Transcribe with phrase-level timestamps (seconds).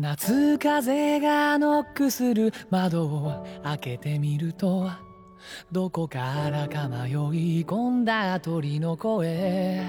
[0.00, 4.90] 夏風がノックする窓を開けてみると
[5.70, 9.82] どこからか迷い込んだ鳥の声。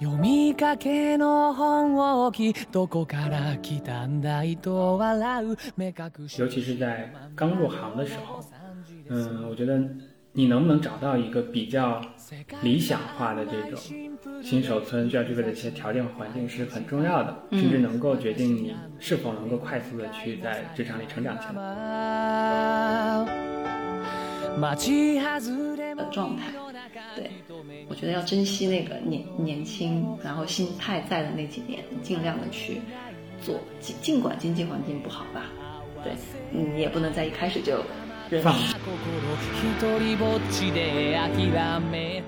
[0.00, 5.56] 読みかけの本を置きどこから来たんだいと笑う。
[5.76, 8.42] 目隠し尤其是在刚入行的时候，
[9.10, 9.78] 嗯，我觉得
[10.32, 12.00] 你能不能找到一个比较
[12.62, 13.78] 理想化的这种
[14.42, 23.26] 新手村需要具备的一些条件和环境是很重要的，甚至能够决定你是否能够快速的去在职场里成长起来。
[26.12, 26.52] 状态。
[27.16, 27.30] 对，
[27.88, 32.80] 我觉得要珍惜那个年年轻，然后心态在的那几年，尽量的去
[33.42, 35.46] 做，尽尽管经济环境不好吧，
[36.04, 36.12] 对，
[36.52, 37.82] 嗯，你也不能在一开始就认
[38.41, 38.75] 放输。
[39.61, 42.23] 心一人ぼっちで諦めて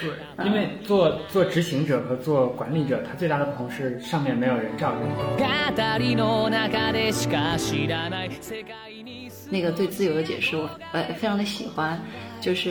[0.00, 5.12] 对，因为做做执行者和做管理者，他最大的不同是上面没有人罩着你。
[5.36, 12.00] 語りの中でしか知らない世界に那个对自由的解释，我呃非常的喜欢，
[12.40, 12.70] 就是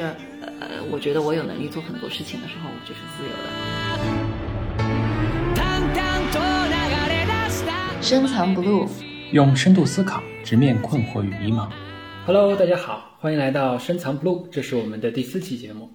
[0.61, 3.49] 呃，我觉得我有能力做很多事情的时候，我就是自由的。
[5.55, 5.97] 淡々
[6.31, 6.39] と
[6.69, 6.75] 流
[7.09, 7.69] れ出した
[8.01, 8.87] 深藏不露，
[9.31, 11.67] 用深度思考直面困惑与迷茫。
[12.26, 15.90] Hello，大家好，欢迎来到深藏 blue，这是我们的第四期节目。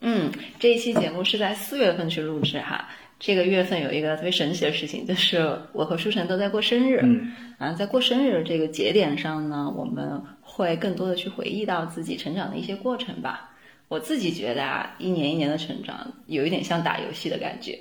[0.00, 2.88] 嗯，这一期节目是在四月份去录制哈。
[3.20, 6.98] 这个月份有一个特别神奇的事情，就是我和舒晨都在过生日。
[7.04, 13.56] 嗯，啊，在过生日这个节点上呢，我们会更多的去回忆到自己成长的一些过程吧。
[13.86, 17.78] 我自己觉得啊，一年一年的成长，有一点像打游戏的感觉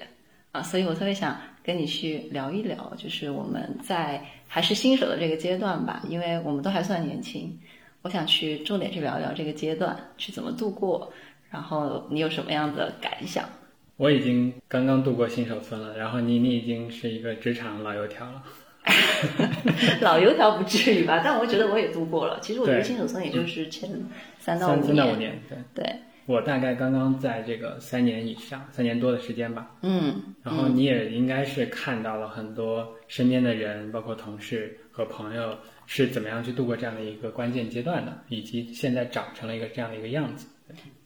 [0.52, 7.60] 啊，所以我特别想跟你去聊一聊，就是我们在还是新手的这个阶段吧，因为我们都还算年轻，
[8.08, 11.12] 我想去重点去聊一聊这个阶段，去怎么度过，
[11.52, 13.44] 然后你有什么样的感想？
[13.98, 18.42] 我已经刚刚度过新手村了，然后你你已经是一个职场老油条了。
[20.00, 22.40] 老油条不至于吧，但我觉得我也度过了。
[22.40, 23.90] 其实我觉得新手村也就是前
[24.40, 25.96] 三到五年三到五年，年，对对，
[26.28, 29.76] 我大概刚刚在这个三年以上，三年多的时间吧。
[29.82, 40.46] 嗯，然后你也应该是看到了很多身边的人，包括同事和朋友是怎么样去度过这样的一个关键阶段的，以及现在长成了一个这样的一个样子。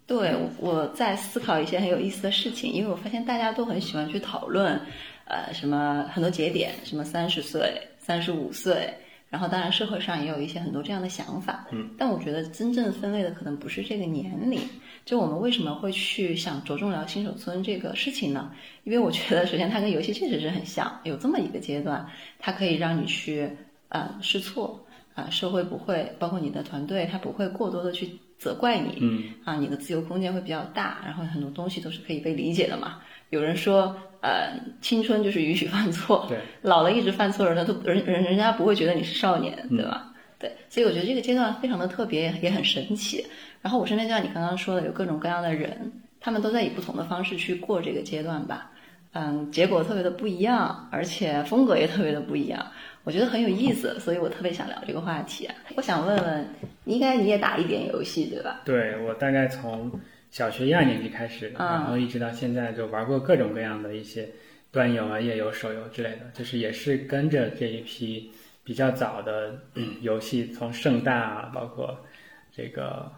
[0.06, 4.78] 对，我在思考一些很有意思的事情，因为我发现大家都很喜欢去讨论，
[5.24, 8.94] 呃，什么很多节点，什么三十岁、三十五岁，
[9.30, 14.60] 然后当然社会上也有一些很多这样的想法，嗯，但我觉得真正分类的可能不是这个年龄。
[15.06, 18.52] 就我们为什么会去想着重聊新手村这个事情呢？
[18.84, 22.06] 因为我觉得首先它跟游戏确实是很像，有这么一个阶段，
[22.38, 23.50] 它可以让你去
[23.92, 33.00] 呃试错，啊、社会不会，包括你的团队，他不会过多的去责怪你，嗯，啊，你的自由空间会比较大，然后很多东西都是可以被理解的嘛。
[33.30, 40.14] 有人说，呃，青春就是允许犯错，对，老了一直犯错人人，都人人人家不会觉得你是少年，嗯对吧？
[40.40, 43.26] 对，所以我觉得这个阶段非常的特别，也很神奇。
[43.62, 48.72] 然后我身边就像你刚刚说的，有各种各样的人，他们都在以不同的方式去过这个阶段吧。
[49.14, 52.66] 嗯，结果特别的不一样，而且风格也特别的不一样，
[53.04, 55.46] 我觉得很有意思，所以我特别想聊这个话题。
[55.46, 56.48] 啊我想问问，
[56.86, 58.62] 应该你也打一点游戏对吧？
[58.66, 59.92] 对我大概从
[60.30, 64.30] 小学一二年级开始，嗯然后一直到现在就玩过各种各样的一些
[64.72, 68.32] 端游啊、页游、手游之类的，就是也是跟着这一批
[68.64, 72.06] 比较早的、嗯、游戏，从盛大啊，包括
[72.52, 73.12] 这个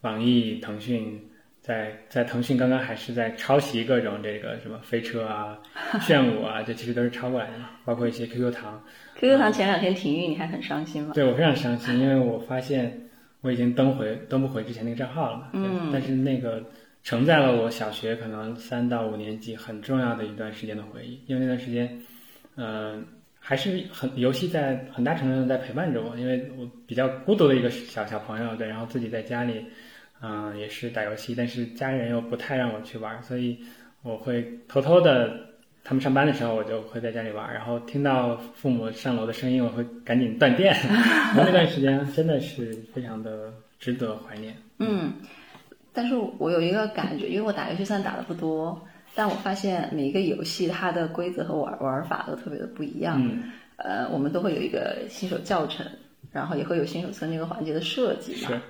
[0.00, 1.27] 网易、腾讯。
[1.68, 5.58] 在在腾讯刚刚还是在抄袭各种这个什么飞车啊、
[6.00, 8.82] 炫舞啊，这其实都是抄过来的，包括一些 QQ 糖。
[9.16, 11.12] QQ 糖前两天停运，你还很伤心吗？
[11.14, 12.98] 对我非常伤心，因为我发现
[13.42, 15.48] 我已经登回登不回之前那个账号了嘛。
[15.52, 16.64] 对嗯但是那个
[17.04, 22.00] 承载了我小学可能三到五年级很重要的一段时间的回忆，因为那段时间，
[22.56, 23.04] 嗯、
[23.38, 29.62] 还是很游戏在很大程度上在陪伴着我，因为我比较孤独的一个小小朋友，对，然后自己在家里，
[30.20, 33.58] 嗯、也是打游戏，但是家人又不太让我去玩，所以
[34.02, 35.46] 我会偷偷的。
[35.84, 40.76] 他们上班的时候，我就会在家里玩，然后听到父母上楼的声音，我会赶紧断电。
[41.34, 44.54] 那段时间真的是非常的值得怀念。
[44.80, 45.14] 嗯，
[45.94, 48.78] 但是我有一个感觉，因为我打游戏虽然打的不多，
[49.14, 53.18] 但我发现每一个游戏它的规则和玩玩法都特别的不一样。
[53.24, 53.44] 嗯，
[53.76, 55.86] 呃，我们都会有一个新手教程，
[56.30, 58.48] 然后也会有新手村这个环节的设计嘛。
[58.50, 58.60] 是。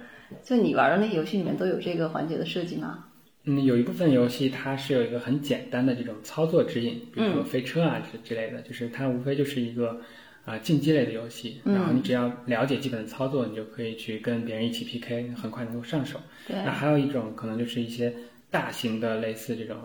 [0.43, 3.05] 就你玩的那些游戏里面都有这个环节的设计吗？
[3.45, 10.01] 嗯，有一部分游戏它是有一个很简单的这种操作指引，比如说飞车啊之之类的，就是它无非就是一个
[10.45, 16.19] 啊、竞技类的游戏，然后你只要了解基本的操作，你就可以去跟别人一起 PK，很快能够上手。
[16.47, 18.13] 对那还有一种可能就是一些
[18.51, 19.77] 大型的类似这种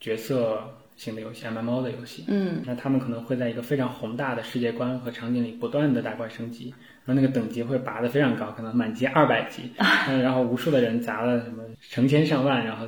[0.00, 0.62] 角色
[0.96, 2.24] 型的游戏，MMO 的游戏。
[2.26, 6.74] 嗯那他们可能会在一个非常宏大的世界观和场景里不断的打怪升级，
[7.10, 9.62] 然后那个等级会拔得非常高，可能满级二百级，
[10.06, 12.86] 嗯，然后无数的人砸了什么成千上万，然后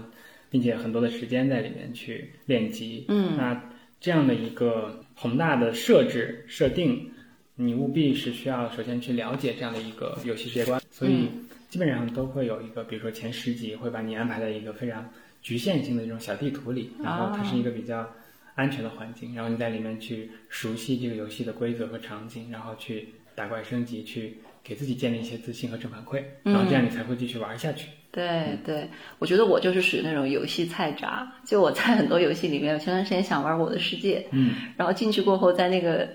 [0.48, 3.04] 并且很多的时间在里面去练级。
[3.08, 3.60] 嗯那
[3.98, 7.10] 这样的一个宏大的设置设定，
[7.56, 11.28] 你务必是需要首先去了解这样的一个游戏世界观，所以
[11.68, 15.08] 基本上都会有一个，比如说前十级会把你安排在一个非常
[15.40, 18.08] 局限性的这种小地图里，然后它是一个比较
[18.54, 27.88] 安全的环境，然后你在里面去熟悉这个游戏的规则和场景，然后去打怪升级，去给自己建立一些自信和正反馈，然后这样你才会继续玩下去。
[28.10, 28.88] 对对，
[29.18, 36.06] 我觉得我就是属于那种游戏菜渣，就我在很多游戏里面，我前段时间想玩《我的世界》，嗯，然后进去过后，在那个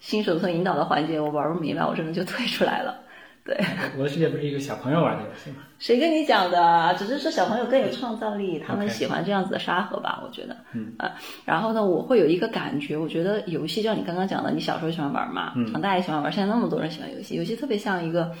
[0.00, 3.00] 新手村引导的环节，我玩不明白，我真的就退出来了。
[3.46, 3.56] 对，
[3.96, 5.58] 我的世界不是一个小朋友玩的游戏吗？
[5.78, 6.94] 谁跟你讲的？
[6.98, 10.56] 只是说小朋友更有创造力，他们喜欢这样子的沙盒吧，我觉得。
[10.72, 11.08] 嗯呃，
[11.44, 18.32] 然后呢，我会有一个感觉，我觉得游戏就像你刚刚讲的，你小时候喜欢玩嘛，嗯长大也喜欢玩，现在那么多人喜欢游戏，游戏特别像一个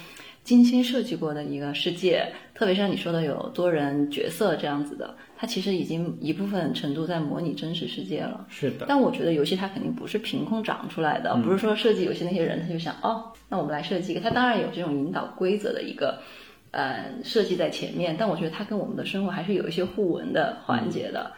[0.46, 8.46] 精心设计过的一个世界，特别像你说的有多人角色这样子的，它其实已经一部分程度在模拟真实世界了。
[8.48, 16.20] 是的，但我觉得游戏它肯定不是凭空长出来的，嗯不是说设计游戏那些人他就想哦，那我们来设计一个，他当然有这种引导规则的一个
[16.70, 21.32] 呃设计在前面，但我觉得它跟我们的生活还是有一些互文的环节的。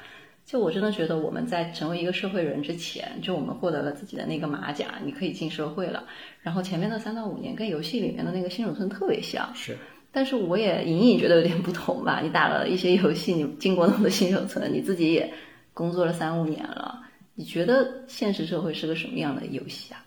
[0.49, 6.05] 就我真的觉得我们在成为一个社会人之前，就我们获得了自己的那个马甲，你可以进社会了。
[6.41, 9.77] 然后前面的三到五年跟游戏里面的那个新手村特别像，是。
[10.11, 12.23] 但是我也隐隐觉得有点不同吧。
[12.23, 15.31] 你打了一些游戏，你进过那么多新手村，你自己也
[15.75, 16.99] 工作了三五年了，
[17.35, 20.03] 你觉得现实社会是个什么样的游戏啊？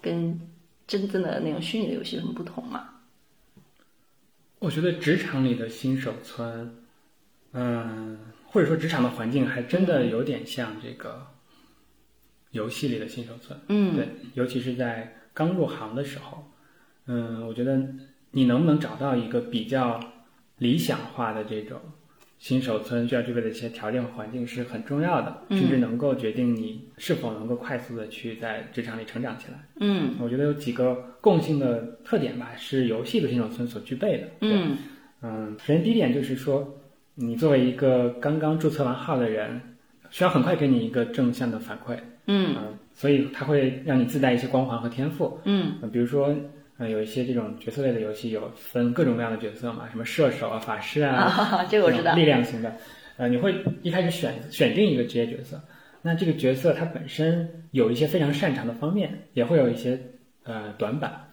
[0.00, 0.40] 跟
[0.86, 2.88] 真正的那种虚拟的游戏有什么不同吗？
[4.60, 6.72] 我觉得职场里的新手村，
[7.52, 8.16] 嗯，
[8.52, 11.26] 或者说职场的环境，还真的有点像这个
[12.50, 13.58] 游戏里的新手村。
[13.68, 16.52] 嗯，对，尤其是在刚入行的时候，
[17.06, 17.80] 嗯，我觉得
[18.32, 19.98] 你能不能找到一个比较
[20.58, 21.80] 理想化的这种
[22.38, 29.66] 新手村需要具备的一些条件和环境是很重要的，嗯甚至能够决定你是否能够快速的去在职场里成长起来。
[29.80, 34.28] 嗯我觉得有几个共性的特点吧，是游戏的新手村所具备的。
[34.40, 34.76] 对嗯
[35.22, 36.81] 嗯，首先第一点就是说，
[37.14, 39.60] 你作为一个刚刚注册完号的人，
[40.10, 41.96] 需要很快给你一个正向的反馈。
[42.26, 45.38] 嗯嗯，所以它会让你自带一些光环和天赋。
[45.44, 46.34] 嗯呃比如说，
[46.78, 52.14] 呃，有一些这种角色类的游戏有分各种各样的角色嘛，什么射手啊、法师啊，啊，这个我知道。
[52.14, 52.74] 力量型的。
[53.18, 55.60] 呃，你会一开始选选定一个职业角色，
[56.00, 60.00] 那这个角色它本身有一些非常擅长的方面，也会有一些
[60.44, 61.28] 呃短板，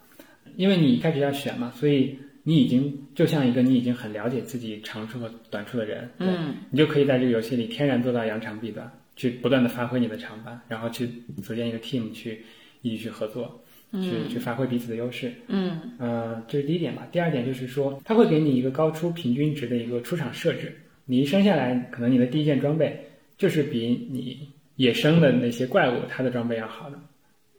[0.55, 11.07] 因为你一开始要选嘛，所以你已经就像一个你已经很了解自己长处和短处的人，嗯你就可以在这个游戏里天然做到扬长避短，去不断的发挥你的长板，然后去
[11.44, 12.44] 组建一个 team 去
[12.81, 15.33] 一起去合作，去去发挥彼此的优势。
[15.47, 17.07] 嗯呃，这是第一点吧。
[17.12, 20.75] 第二点就是说，它会给你一个高出平均值的一个出场设置。
[21.06, 23.06] 你一生下来，可能你的第一件装备
[23.38, 27.00] 就是比你野生的那些怪物它的装备要好的。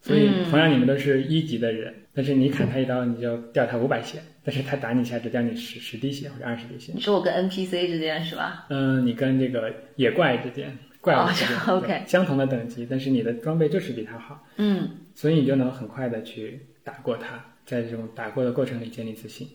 [0.02, 6.93] 所以嗯同样你们都是一级的人，但是你砍他一刀你就掉他五百血，但是他打你一下只掉你十十滴血或者二十滴血。
[6.94, 8.67] 你说我跟 NPC 之间是吧？
[8.70, 19.47] 嗯，你跟这个野怪之间、怪物之间、哦，OK 相同的等级，但是你的装备就是比他好，嗯所以你就能很快的去打过他，在这种打过的过程里建立自信。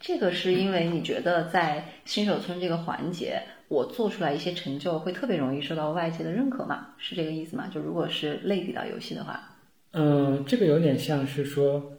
[0.00, 6.88] 这个是因为你觉得在新手村这个环节，我做出来一些成就会特别容易受到外界的认可吗？
[6.96, 7.68] 是这个意思吗？
[7.72, 9.49] 就如果是类比到游戏的话，
[9.92, 11.98] 嗯，这个有点像是说，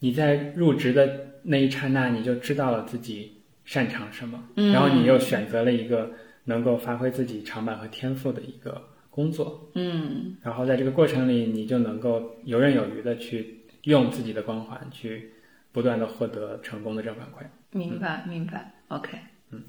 [0.00, 6.10] 你在入职的那一刹那，你就知道了自己擅长什么，嗯然后你又选择了一个
[6.44, 10.36] 能够发挥自己长板和天赋的一个工作，嗯。
[10.42, 15.30] 然后在这个过程里，你就能够游刃有余的去用自己的光环去
[15.72, 17.46] 不断的获得成功的正反馈。
[17.70, 19.18] 明白明白，OK，
[19.50, 19.62] 嗯。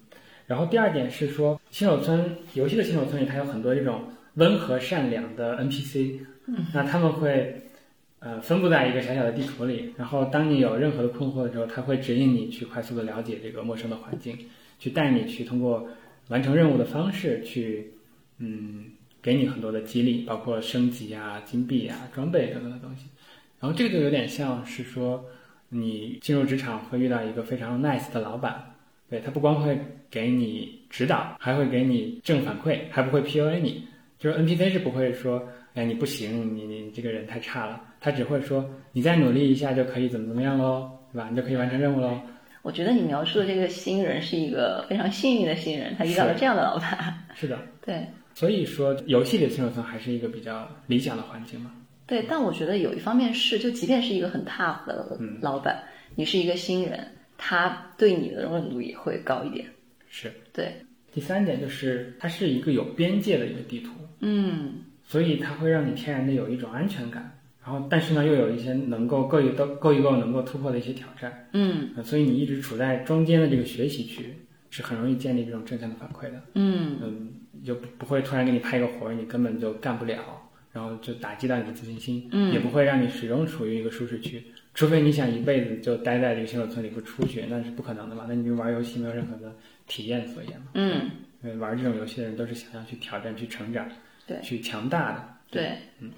[0.48, 4.04] 然后第二点是说，新手村游戏的新手村里，它有很多这种
[4.36, 6.20] 温和善良的 NPC，
[6.74, 7.62] 那他们会
[8.20, 14.38] 呃分布在一个小小的地图里，然后当你有任何的困惑的时候，它会指引你去快速的了解这个陌生的环境，
[14.80, 15.88] 去带你去通过
[16.30, 17.94] 完成任务的方式去
[18.40, 18.86] 嗯
[19.22, 23.06] 给你很多的激励，包括升级啊、金币啊、装备等等的东西。
[23.60, 25.26] 然后这个就有点像是说，
[25.70, 28.76] 你进入职场会遇到一个非常 nice 的老板，
[29.10, 29.78] 对他不光会
[30.10, 33.86] 给你指导，还会给你正反馈，还不会 PUA 你。
[34.18, 35.48] 就是 NPC 是不会说，
[35.80, 41.30] 哎，你不行，你你这个人太差了，他只会说，你再努力一下就可以怎么怎么样喽，对吧？
[41.30, 42.20] 你就可以完成任务喽。
[42.64, 47.18] 我觉得你描述的这个新人是一个非常幸运的新人，他遇到了这样的老板。
[47.34, 51.72] 是的， 对，所以说，游戏里的新手村还是一个比较理想的环境嘛。
[52.06, 55.82] 对，但我觉得有一方面是，就即便是一个很 tough 的嗯老板，
[56.16, 57.08] 你是一个新人，
[57.38, 59.66] 他对你的容忍度也会高一点。
[60.10, 60.30] 是。
[60.52, 60.74] 对，
[61.14, 67.36] 第三点就是它是一个有边界的一个地图，嗯所以它会让你天然的有一种安全感。
[67.66, 71.50] 然后，但是呢，又有一些能够够一够够一够能够突破的一些挑战。
[71.54, 74.36] 嗯呃所以你一直处在中间的这个学习区，
[74.70, 76.42] 是很容易建立这种正向的反馈的。
[76.54, 80.20] 嗯嗯，就不不会突然给你派一个活儿，你根本就干不了，
[80.72, 84.44] 然后就打击到你的自信心，嗯也不会让你始终处于一个舒适区。
[84.74, 88.26] 除非你想一辈子就待在这个新手村里不出去，那是不可能的嘛。
[88.28, 89.54] 那你就玩游戏没有任何的
[89.88, 90.68] 体验所言嘛。
[90.76, 93.88] 嗯，玩这种游戏的人都是想要去挑战、去成长、
[94.30, 94.38] 对。
[94.42, 95.28] 去强大的。
[95.52, 96.10] 对，嗯。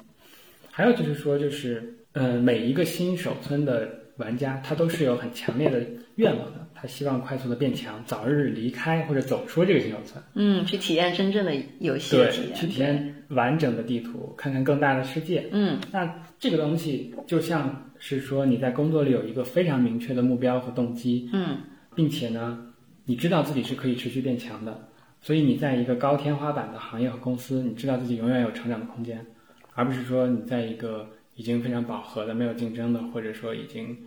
[0.69, 5.81] 还有就是说，就是呃，每一个新手村的玩家，他都是有很强烈的
[6.15, 10.23] 愿望的，他希望快速的变强，早日离开或者走出这个新手村。
[10.35, 15.47] 嗯，去体验真正的游戏的对体验，，去体验完整的地图，看看更大的世界。
[15.51, 15.79] 嗯。
[15.91, 21.57] 那这个东西就像是说你在工作里有一个非常明确的目标和动机，嗯。
[21.93, 22.65] 并且呢，
[23.03, 24.87] 你知道自己是可以持续变强的，
[25.21, 29.25] 所以你在一个高天花板的行业和公司，你知道自己永远有成长的空间，
[29.75, 33.97] 而不是说你在一个已经非常饱和的、没有竞争的，或者说已经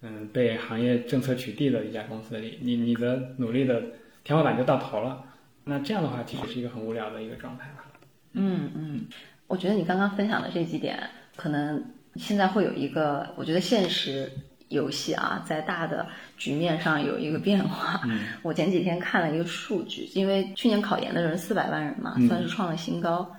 [0.00, 3.82] 嗯被行业政策取缔的一家公司里，你你的努力的
[4.24, 5.24] 天花板就到头了。
[5.64, 7.86] 那这样的话，其实是一个很无聊的一个状态吧。
[8.32, 9.06] 嗯嗯，
[9.46, 10.98] 我觉得你刚刚分享的这几点，
[11.36, 11.84] 可能
[12.16, 14.32] 现在会有一个，我觉得现实
[14.72, 18.00] 游戏啊，在大的局面上有一个变化。
[18.04, 23.30] 嗯，我前几天看了一个数据，因为去年考研的人四百万人嘛，嗯算是创了新高。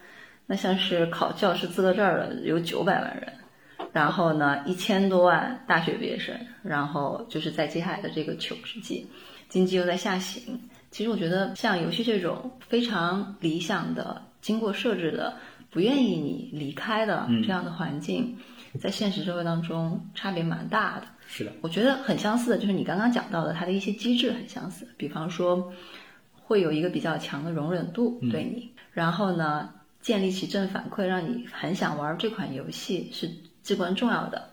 [0.46, 3.34] 那像是考教师资格证的有九百万人，
[3.94, 9.08] 然后呢一千多万大学毕业生，然后就是在接下来的这个求职季，
[9.48, 10.60] 经济又在下行。
[10.92, 15.34] 其实我觉得像游戏这种非常理想的、经过设置的、
[15.72, 18.38] 不愿意你离开的嗯这样的环境，
[18.80, 21.08] 在现实社会当中差别蛮大的。
[21.36, 24.88] 是的，我觉得很相似的，就是你刚刚讲到的，它的一些机制很相似。
[24.98, 25.74] 比方说，
[26.44, 33.28] 会有一个比较强的容忍度嗯对你，然后呢，建立起正反馈，让你很想玩这款游戏是
[33.64, 34.50] 至关重要的。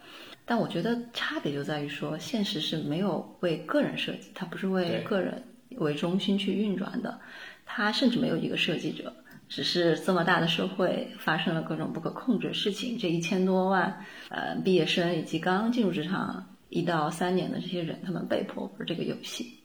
[0.47, 5.45] 但我觉得差别就在于说，现实是没有为个人设计，它不是为个人
[5.77, 7.21] 为中心去运转的，
[7.67, 9.13] 它甚至没有一个设计者。
[9.51, 19.59] 只是这么大的社会发生了各种不可控制的事情，这一千多万呃毕业生以及刚刚进入职场一到三年的这些人，他们被迫玩这个游戏。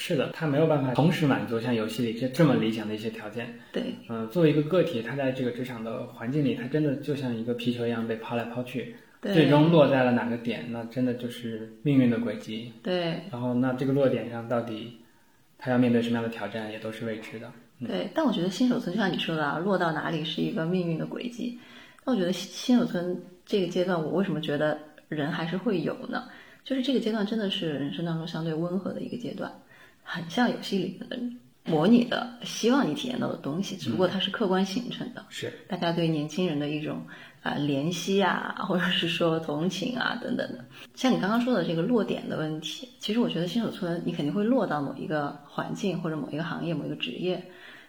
[0.00, 3.52] 是的，他没有办法同时满足像游戏里这这么理想的一些条件。
[3.72, 12.72] 对，嗯、作为一个个体，他在这个职场的环境里，他真的就像一个皮球一样被抛来抛去，最终落在了哪个点，那真的就是命运的轨迹。
[12.82, 15.00] 对然后，那这个落点上到底
[15.58, 17.50] 他要面对什么样的挑战，也都是未知的。
[17.84, 21.58] 对，但我觉得新手村就像你说的啊，落到哪里是一个命运的轨迹。
[22.04, 26.24] 那我觉得新新手村这个阶段，我为什么觉得人还是会有呢？
[26.64, 29.50] 就是这个阶段真的是人生当中相对温和的一个阶段，
[30.02, 31.18] 很像游戏里面的
[31.64, 35.24] 模拟的，希望你体验到的东西，只不过它是客观形成的。
[35.30, 37.00] 是，大家对年轻人的一种
[37.42, 40.64] 啊、怜惜啊，或者是说同情啊等等的。
[40.94, 47.42] 像你刚刚说的这个落点的问题，其实我觉得新手村你肯定会落到某一个环境或者某一个行业、某一个职业，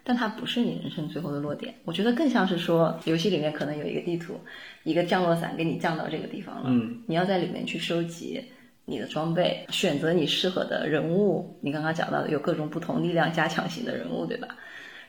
[0.10, 1.72] 但它不是你人生最后的落点。
[1.84, 4.40] 我觉得更像是说，游戏里面可能有一个地图，
[4.82, 8.44] 一个降落伞给你降到这个地方了，嗯，你要在里面去收集。
[8.86, 14.48] 你的装备，选择你适合的人物，你刚刚讲到的有各种不同力量加强型的人物，对吧？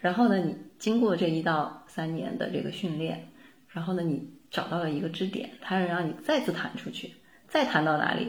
[0.03, 3.27] 然后呢，你经过这一到三年的这个训练，
[3.71, 7.11] 然后呢，你找到了一个支点，它能让你再次弹出去，
[7.49, 8.29] 再弹到哪里，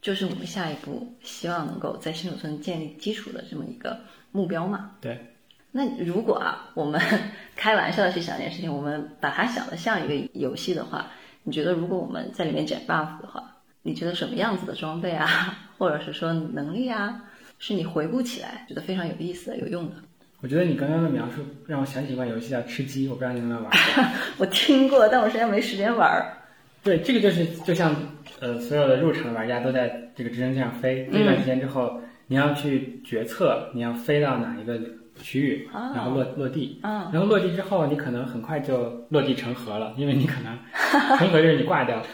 [0.00, 3.98] 就是我们下一步希望能够在新手村建立基础的这么一个
[4.30, 4.92] 目标嘛。
[5.00, 5.18] 对，
[5.76, 6.98] 那如果啊，我们
[7.54, 11.06] 开玩笑的去想一件事情，我们把它想的像一个游戏的话，
[11.42, 13.44] 你觉得如果我们在里面捡 buff 的话，
[13.82, 15.26] 你觉得什么样子的装备啊，
[15.76, 17.24] 或者是说能力啊，
[17.58, 19.96] 是你回顾起来觉得非常有意思的、有用的？
[20.40, 24.04] 我觉得你刚刚的描述让我想起一款游戏叫吃鸡，我不知道你有没有玩过。
[24.38, 26.32] 我听过，但我实在没时间玩儿。
[26.82, 27.94] 对，这个就是就像
[28.40, 34.80] 呃，所有的入场的玩家都在这个直升机上飞，飞一段时间之后，你要去决策你要飞到哪一个
[35.22, 36.80] 区域，哦然后落落地。
[36.82, 40.58] 嗯然后落地之后，你可能很快就落地成盒了，因为你可能
[41.18, 42.04] 成盒就是你挂掉了，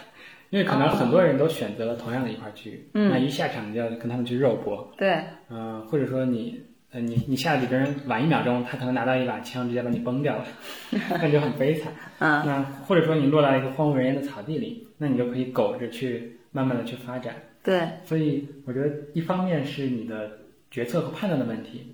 [0.51, 6.63] 因为可能很多人都选择了同样的一块区域，嗯那一下场你就要跟他们去肉搏，对，嗯、或者说你。
[6.95, 10.45] 呃，你你下的比别人晚一秒钟，他可能拿到一把枪，直接把你崩掉了，
[10.93, 11.91] 那就很悲惨。
[12.19, 17.35] 嗯那或者说你落到一个荒无人烟的草地里，那你就可以苟着去慢慢的去发展。
[17.65, 20.33] 对，所以我觉得一方面是你的
[20.71, 21.92] 决策和判断的问题，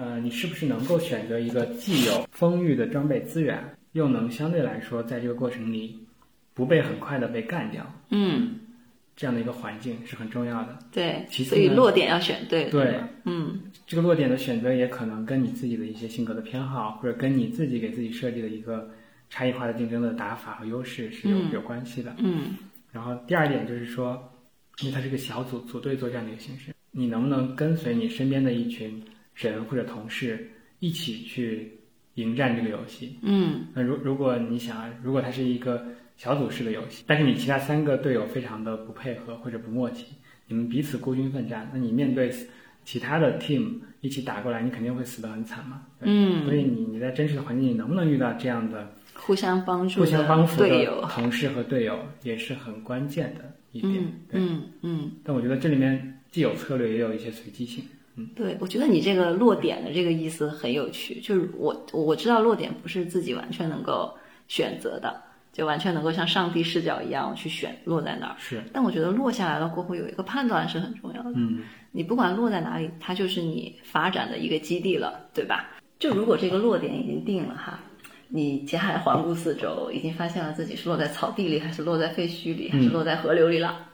[0.00, 5.98] 呃，你是不是能够选择一个既有丰裕的装备资源，又能相对来说在这个过程里
[6.54, 8.60] 不被很快的被干掉，嗯，
[9.14, 10.78] 这样的一个环境是很重要的。
[10.90, 12.98] 对，其次所以落点要选对，对。
[13.24, 13.60] 嗯。
[13.86, 18.88] 这个落点的选择也可能跟你自己的一些性格的偏好，或者跟你自己给自己设计的一个
[19.28, 21.50] 差异化的竞争的打法和优势是有、嗯。
[21.52, 22.14] 有关系的。
[22.16, 22.56] 嗯。
[22.90, 24.32] 然后第二点就是说，
[24.80, 29.02] 因为它是个小组组队作战的一个形式，你能不能跟随你身边的一群
[29.48, 31.78] 人或者同事一起去
[32.14, 33.16] 迎战这个游戏？
[33.22, 40.04] 嗯那如如果你想，如果它是一个小组式的游戏，但是你其他三个队友非常的不配合或者不默契，
[40.48, 42.30] 你们彼此孤军奋战，那你面对
[42.84, 45.82] 其他的 team 一起打过来，你肯定会死得很惨嘛。
[46.00, 54.04] 嗯，所以你你在真实的环境里能不能遇到这样的互相帮助互相帮的扶的队友，同事和队友，也是很关键的一点。
[54.32, 55.12] 嗯嗯。
[55.22, 57.84] 但我觉得这里面既有策略，也有一些随机性。
[58.34, 61.20] 对，我觉得你这个落点的这个意思很有趣。
[61.20, 64.12] 就是我我知道落点不是自己完全能够
[64.48, 65.22] 选择的，
[65.52, 68.36] 就完全能够像上帝视角一样去选落在哪儿。
[68.38, 71.30] 是，但我觉得落下来了过后有一个判断是很重要的。
[71.34, 71.60] 嗯，
[71.92, 75.70] 你不管落在哪里，它就是你发展的一个基地了，对吧？
[75.98, 77.78] 就如果这个落点已经定了哈，
[78.28, 83.86] 你接下来环顾四周，已经发现了自己是落在草地里，还是落在废墟里，还是落在河流里了。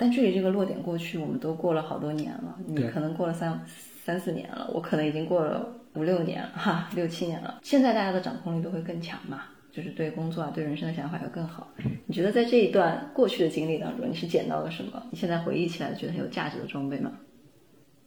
[0.00, 2.58] 但距离这个落点过去，我们都过了好多年了。
[2.66, 3.60] 你可能过了三
[4.02, 7.60] 三四年了，我可能已经过了五六年了，哈，六七年了。
[7.62, 11.68] 现在大家的掌控力都会更强嘛，就是对工作啊、对人生的想法要更好。
[12.06, 15.02] 你觉得在这一段过去的经历当中，你是捡到了什么？
[15.10, 17.12] 你现在回忆起来觉得很有价值的装备吗？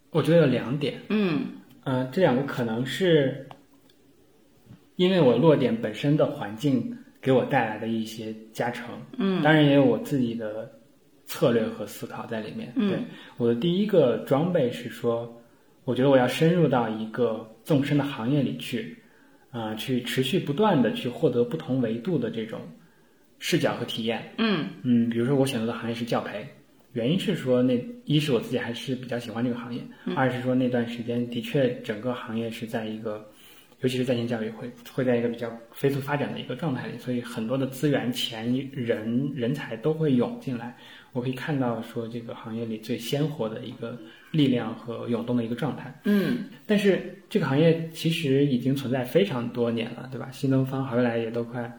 [0.09, 0.99] 我觉得有两点。
[1.09, 1.45] 嗯
[1.83, 3.47] 呃，这两个可能是
[4.95, 10.71] 因为我落点本身的环境给我带来的一些加成，嗯当然也有我自己的
[11.25, 12.71] 策略和思考在里面。
[12.75, 12.99] 嗯对，
[13.37, 15.41] 我的第一个装备是说，
[15.85, 18.97] 我觉得我要深入到一个纵深的行业里去，
[19.51, 22.59] 啊、去持续不断的去获得不同维度的这种
[23.39, 24.33] 视角和体验。
[24.37, 26.47] 嗯嗯，比如说我选择的行业是教培，
[26.93, 29.81] 原因是说那一是我自己还是比较喜欢这个行业，
[30.15, 33.25] 二是说那段时间的确整个行业是在一个，
[33.81, 40.77] 尤其是在线教育会会在一个比较飞速发展的一个状态里，所以很多的资源、钱、人、人才都会涌进来。
[41.13, 43.97] 我可以看到说这个行业里最鲜活的一个
[44.31, 45.97] 力量和涌动的一个状态。
[46.03, 50.29] 嗯但是这个行业其实已经存在非常多年了，对吧？
[50.31, 51.71] 新东方、好未来也都快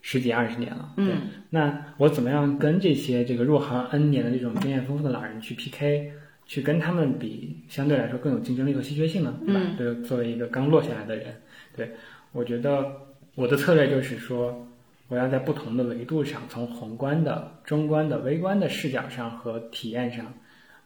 [0.00, 0.92] 十几二十年了。
[0.96, 6.12] 嗯那我怎么样跟这些这个入行 N 年的这种经验丰富的老人去 PK，
[6.46, 9.34] 去跟他们比，相对来说更有竞争力和稀缺性呢？
[9.46, 9.60] 对吧？
[9.62, 11.34] 嗯对，作为一个刚落下来的人，
[11.76, 11.90] 对
[12.32, 12.92] 我觉得
[13.34, 14.66] 我的策略就是说，
[15.12, 20.32] 我要在不同的维度上，从宏观的、中观的、微观的视角上和体验上，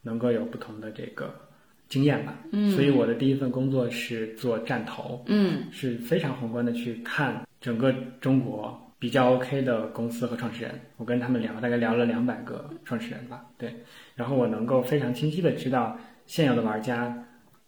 [0.02, 1.32] 能够有不同的这个
[1.88, 2.34] 经验吧。
[2.50, 10.72] 嗯所以我的第一份工作是做站投，嗯是非常宏观的去看整个中国比较 OK 的公司和创始人。
[10.96, 13.72] 我跟他们聊，大概聊了两百个创始人吧，对。
[14.16, 17.16] 然后我能够非常清晰的知道现有的玩家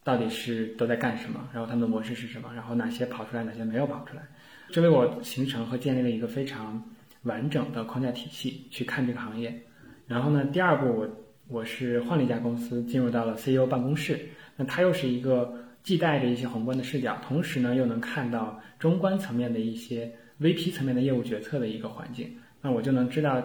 [0.03, 4.23] 到底是都在干什么，然后他们的模式是什么，然后哪些跑出来，哪些没有跑出来。
[4.71, 6.83] 这为我形成和建立了一个非常
[7.23, 9.63] 完整的框架体系去看这个行业。
[10.07, 11.09] 然后呢，第二步我
[11.49, 14.29] 我是换了一家公司，进入到了 CEO 办公室。
[14.57, 22.37] 那它又是一个既带着一些宏观的视角，同时呢又能看到中观层面的一些 VP 层面的业务决策的一个环境。
[22.61, 23.43] 那我就能知道，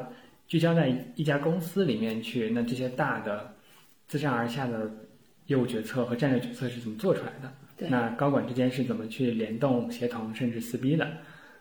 [0.48, 3.54] 聚焦在一家公司里面去，那这些大的
[4.08, 4.92] 自上而下的
[5.48, 7.54] 业务决策和战略决策是怎么做出来的？
[7.84, 11.08] 对那高管之间是怎么去联动、协同，甚至撕逼的？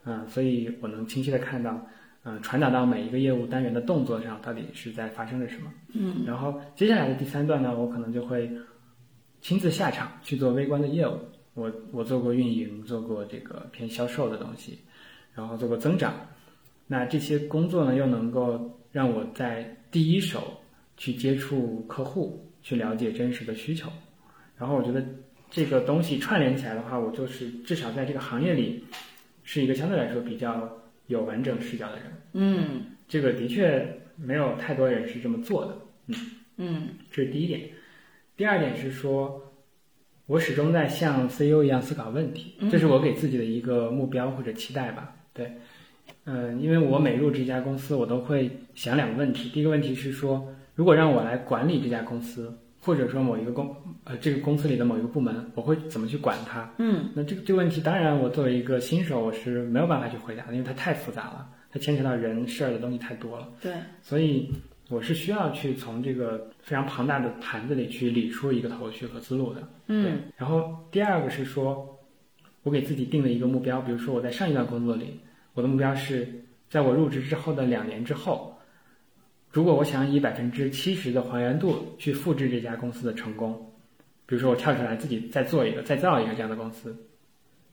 [0.05, 1.87] 嗯、所以我能清晰的看到，
[2.25, 5.73] 嗯、传达到每一个业务单元的动作上，到底是在发生着什么。
[5.95, 8.51] 嗯然后接下来的第三段呢，我可能就会
[9.41, 11.19] 亲自下场去做微观的业务。
[11.55, 14.79] 我我做过运营，做过这个偏销售的东西，
[15.35, 16.15] 然后做过增长。
[16.87, 20.61] 那这些工作呢，又能够让我在第一手
[20.97, 23.91] 去接触客户，去了解真实的需求。
[24.59, 25.05] 然后我觉得
[25.53, 28.83] 这个东西串联起来的话，我就是至少在这个行业里
[29.45, 32.05] 是一个相对来说比较有完整视角的人。
[32.33, 35.77] 嗯这个的确没有太多人是这么做的。
[36.07, 36.17] 嗯
[36.57, 37.61] 嗯这是第一点。
[38.35, 39.53] 第二点是说，
[40.25, 45.15] 我始终在像 CEO 一样思考问题，这是我给自己的一个目标或者期待吧。
[45.35, 45.53] 对，
[46.25, 49.51] 嗯、因为我每入这家公司，我都会想两个问题。
[49.51, 56.69] 第一个问题是说，如果让我来管理这家公司，或者说某一个公呃这个公司里的某一个部门，我会怎么去管它？
[56.79, 63.49] 嗯那这个这个问题，当然我作为一个新手，我是没有办法去回答的，因为它太复杂了，它牵扯到人事儿的东西太多了。
[63.61, 64.53] 对，所以，
[64.89, 69.63] 我是需要去从这个非常庞大的盘子里去理出一个头绪和思路的。
[69.87, 71.99] 嗯，然后第二个是说，
[72.65, 75.21] 我给自己定了一个目标，比如说我在上一段工作里，
[75.55, 76.29] 我的目标是
[76.69, 78.52] 在我入职之后的两年之后，
[79.53, 83.53] 如果我想以百分之七十的还原度去复制这家公司的成功，
[84.25, 86.97] 比如说我跳出来自己再做一个、再造一个这样的公司，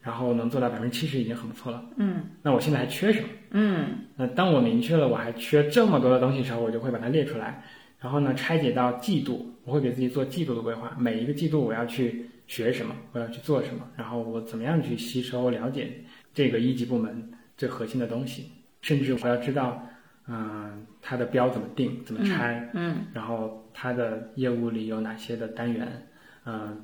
[0.02, 1.84] 然后能做到百分之七十已经很不错了。
[1.96, 3.28] 嗯那我现在还缺什么？
[3.52, 7.64] 嗯那当我明确了我还缺这么多的东西的时候，我就会把它列出来，
[8.00, 10.94] 然后呢拆解到季度，我会给自己做季度的规划。
[11.00, 15.90] 每一个季度我要去学什么，我要去做什么，然后我怎么样去吸收了解
[16.34, 19.82] 这个一级部门最核心的东西，甚至我要知道，
[20.30, 26.08] 嗯、它的标怎么定，怎么拆，嗯然后它的业务里有哪些的单元，
[26.46, 26.80] 嗯、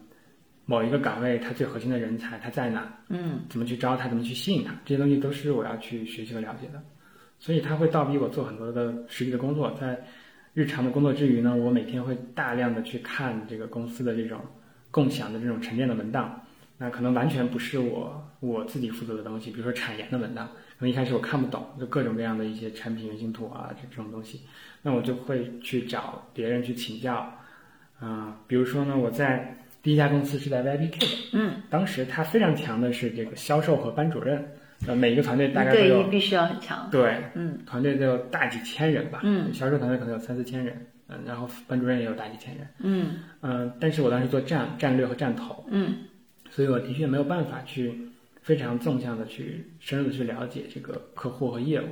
[0.66, 6.82] 某一个岗位它最核心的人才他在哪，嗯怎么去招他，怎么去吸引他，这些东西都是我要去学习和了解的。
[7.38, 10.04] 所以它会倒逼我做很多的实际的工作，在
[10.54, 14.40] 日常的工作之余呢，我每天会大量的去看这个公司的这种
[14.90, 16.42] 共享的这种沉淀的文档。
[16.78, 24.42] 那可能完全不是我我自己负责的东西，比如说产研的文档，可能一开始我看不懂，就各种各样的一些产品原型图啊这这种东西，
[24.82, 27.40] 那我就会去找别人去请教。
[27.98, 34.46] 啊、比如说呢，我在第一家公司是在 VIPK 的，嗯，当时他非常强的是这个销售和班主任，
[34.86, 36.90] 呃，每一个团队大概都有一必须要很强。
[36.92, 37.60] 对，嗯。
[37.66, 43.20] 团队都有大几千人吧，嗯，销售团队可能有三四千人，嗯，然后班主任也有大几千人，嗯。
[43.42, 46.00] 嗯，但是我当时做战战略和战投，嗯。
[46.52, 48.10] 所以我的确没有办法去
[48.46, 51.88] 非常纵向的去深入的去了解这个客户和业务，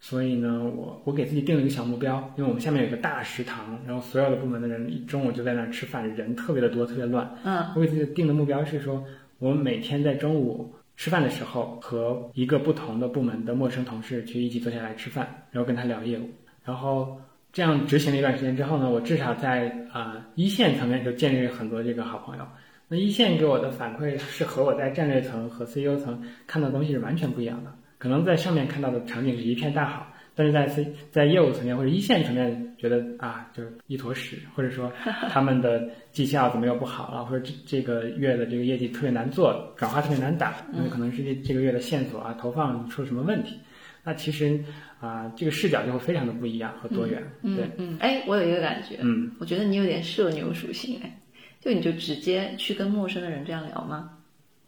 [0.00, 7.34] 所以呢，我我给自己定了一个小目标，因为我们下面有一个大食堂，然后所有的部门的人一中午就在那儿吃饭，人特别的多，特别乱。
[7.42, 9.02] 嗯我给自己定的目标是说，
[9.38, 16.28] 我每天在中午吃饭的时候和一个不同的部门的陌生同事去一起坐下来吃饭，然后跟他聊业务，
[16.64, 17.18] 然后
[17.50, 22.44] 这样执行了一段时间之后呢，我至少在啊、呃一线层面就建立了很多这个好朋友。
[22.88, 27.72] 那一线给我的反馈是和我在战略层和 CEO 层看到的东西是完全不一样的。
[27.98, 34.90] 可能在上面看到的场景是一片大好，但是在 C 在业务层面或者一线层面觉得啊，就是一坨屎，或者说
[35.30, 43.58] 他们的绩效怎么又不好了，或者这这个月的这个业绩特别难做，转化特别难打，因为可能是这这个月的线索啊投放出了什么问题。
[44.04, 44.58] 那其实
[45.00, 47.22] 啊、这个视角就会非常的不一样和多元。
[47.42, 51.20] 对，嗯嗯，哎，我有一个感觉，嗯，我觉得你有点社牛属性，哎，
[51.68, 54.10] 就你就直接去跟陌生的人这样聊吗？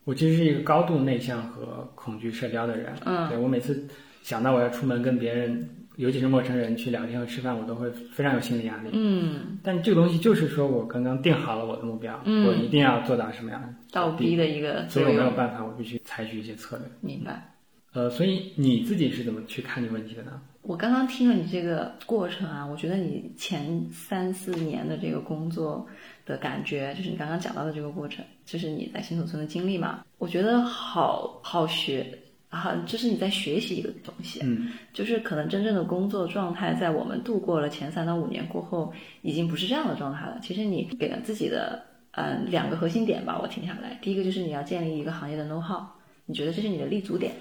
[0.04, 2.92] 我其实是一个高度内向和恐惧社交的人。
[3.06, 3.86] 嗯对我每次
[4.22, 8.90] 想到我要出门跟别人，尤其是陌生人去聊天和吃饭，我都会非常有心理压力。
[8.92, 16.86] 嗯，但这个东西就是说我刚刚定好了我的目标，嗯我一定要做到什么样的倒逼的一个所以我没有，办法，我必须采取一些策略。
[17.00, 17.54] 明白。
[17.92, 20.40] 呃，所以你自己是怎么去看这个问题的呢？
[20.62, 25.86] 我刚刚听了你这个过程啊，我觉得你前三四年的这个工作
[26.30, 32.06] 的感觉，就是你刚刚讲到的这个过程，就是你在新手村的经历嘛，我觉得好好学，
[32.48, 40.38] 啊，就是你在学习一个东西，嗯就是可能真正的工作状态，在我们度过了前三到五年过后，已经不是这样的状态了。
[40.40, 45.82] 其实你给了自己的嗯两个核心点吧，我听下来，第一个就是你要建立一个行业的 know how，
[46.26, 47.32] 你觉得这是你的立足点。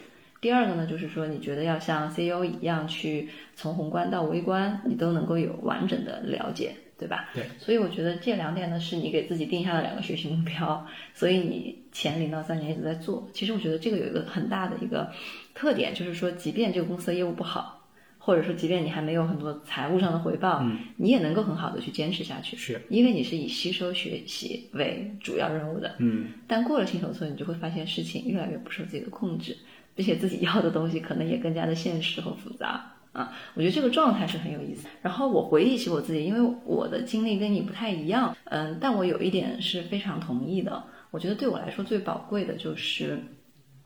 [0.41, 7.29] 第二个呢，就是说你觉得要像 CEO 一样去从宏观到微观，你都能够有完整的了解，对吧？
[7.33, 7.45] 对。
[7.57, 10.85] 所以我觉得这两点呢，是你给自己定下的两个学习目标，
[11.15, 13.27] 所以你前零到三年一直在做。
[13.33, 15.09] 其实我觉得这个有一个很大的一个
[15.55, 25.95] 特点，就是说，即便这个公司的业务不好，或者说即便你还没有很多财务上的回报，嗯你也能够很好的去坚持下去，是因为你是以吸收学习为主要任务的。
[25.99, 29.57] 嗯但过了新手村，你就会发现事情越来越不受自己的控制，
[29.95, 33.33] 并且自己要的东西可能也更加的现实和复杂啊。
[33.53, 34.87] 我觉得这个状态是很有意思。
[35.01, 40.83] 然后我回忆起我自己，因为我的经历跟你不太一样，嗯，但我有一点是非常同意的。
[41.11, 43.19] 我觉得对我来说最宝贵的就是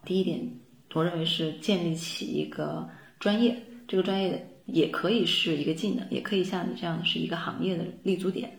[0.03, 0.39] 第一点，
[0.93, 2.87] 我认为是建立起一个
[3.19, 3.55] 专业，
[3.87, 8.51] 这个专业也可以是一个技能，也可以像你这样是一个行业的立足点。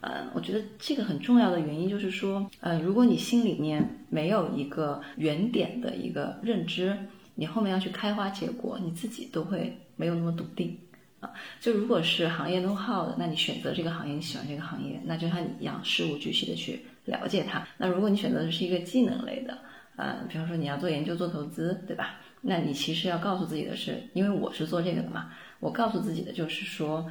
[0.00, 6.96] 呃，我觉得这个很重要的原因就是说，呃，如果你心里面没有一个原点的一个认知，
[7.34, 10.78] 你后面要去开花结果，你自己都会没有那么笃定
[11.20, 11.30] 啊。
[11.60, 17.66] 就如果是行业 know how 的，那你选择这个行业，你喜欢这个行业，那就像你一样事无巨细的去了解它。
[17.76, 19.58] 那如果你选择的是一个技能类的，
[19.96, 22.18] 呃，比方说你要做研究、做投资，对吧？
[22.40, 27.06] 那你其实要告诉自己的是，因为我是做这个的嘛，我告诉自己的就是说，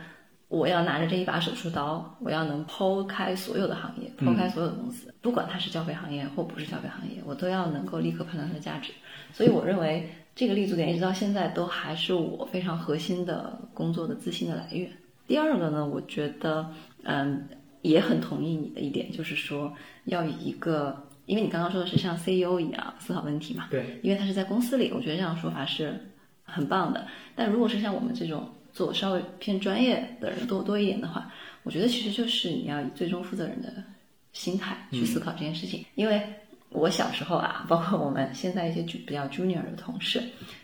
[0.48, 8.92] 我要拿着这一把手术刀，我要能剖开所有的行业，剖开所有的公司，不管它是消费行业或不是消费行业，我都要能够立刻判断它的价值。
[9.32, 14.90] 所以我认为这个立足点一直到现在都还是我非常核心的工作的自信的来源。
[15.28, 16.74] 第二个呢，我觉得
[17.04, 17.46] 嗯
[17.82, 19.74] 也很同意你的一点，就是说
[20.06, 26.10] 要以一个，因为你刚刚说的是像 CEO 一样思考问题嘛，对，因为他是在公司里，我觉得这样说法是
[26.46, 27.06] 很棒的。
[27.36, 31.30] 但如果是像我们这种做稍微偏专业的人多多一点的话，
[31.64, 33.84] 我觉得其实就是你要以最终负责人的
[34.32, 35.84] 心态去思考这件事情。
[35.96, 36.22] 因为
[36.70, 40.24] 我小时候啊，包括我们现在一些比较 junior 的同事，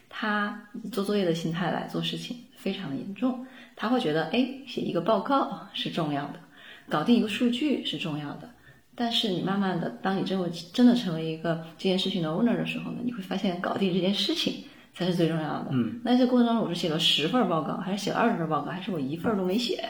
[0.09, 3.45] 他以做作业的心态来做事情非常的严重。
[3.75, 6.39] 他会觉得，哎，写一个报告是重要的，
[6.87, 8.49] 搞定一个数据是重要的。
[8.95, 14.63] 但是你慢慢的，当你真为真的成为一个这件事情的 owner 的时候呢，你会发现搞定这件事情
[14.93, 15.67] 才是最重要的。
[15.71, 19.83] 嗯，那这过程当中，我是写了十份报告，还是写了二十份报告，还是我一份都没写，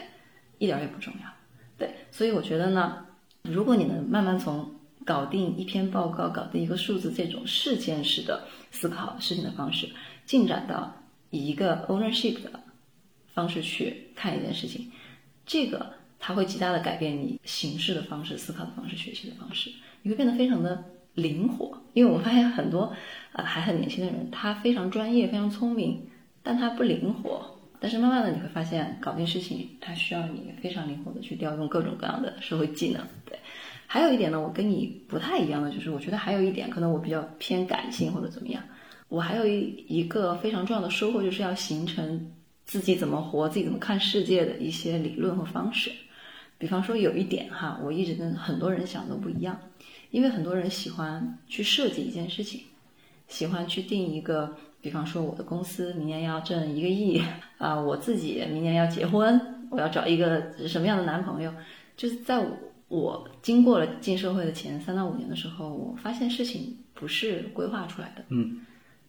[0.58, 1.28] 一点也不重要。
[1.78, 3.04] 对，所以我觉得呢，
[3.42, 4.68] 如果你能慢慢从
[5.06, 9.88] 搞定一篇报告、搞定一个数字这种事件式的思考事情的方式，
[10.26, 10.94] 进展到
[11.30, 12.50] 以一个 ownership 的
[13.32, 14.90] 方式去看一件事情，
[15.46, 19.70] 这个它会极大的改变你行事的方式、思考的方式、学习的方式，
[20.02, 21.80] 你会变得非常的灵活。
[21.94, 22.92] 因为我发现很多
[23.32, 26.08] 呃还很年轻的人，他非常专业、非常聪明，
[26.42, 27.52] 但他不灵活。
[27.78, 33.06] 但是慢慢的你会发现，搞定事情它需要你非常灵活的去调用各种各样的社会技能。
[33.26, 33.38] 对，
[33.86, 38.62] 还有一点呢，我跟你不太一样的就是，我觉得还有一点可能我比较偏感性或者怎么样，
[39.08, 42.32] 我还有一一个非常重要的收获，就是要形成。
[42.68, 45.88] 自己怎么活，自己怎么看世界的一些理论和方式，
[46.58, 49.56] 比方说有一点哈，我一直跟很多人想的不一样，
[50.10, 52.62] 因为很多人喜欢去设计一件事情，
[53.28, 57.22] 喜欢去定一个，比方说我的公司明年要挣一个亿
[57.58, 61.54] 啊，我自己明年要结婚，我要找一个什么样的男朋友，
[61.96, 62.50] 就是在我
[62.88, 68.60] 我经过了进社会的前三到五年的时候，我发现事情不是规划出来的，嗯，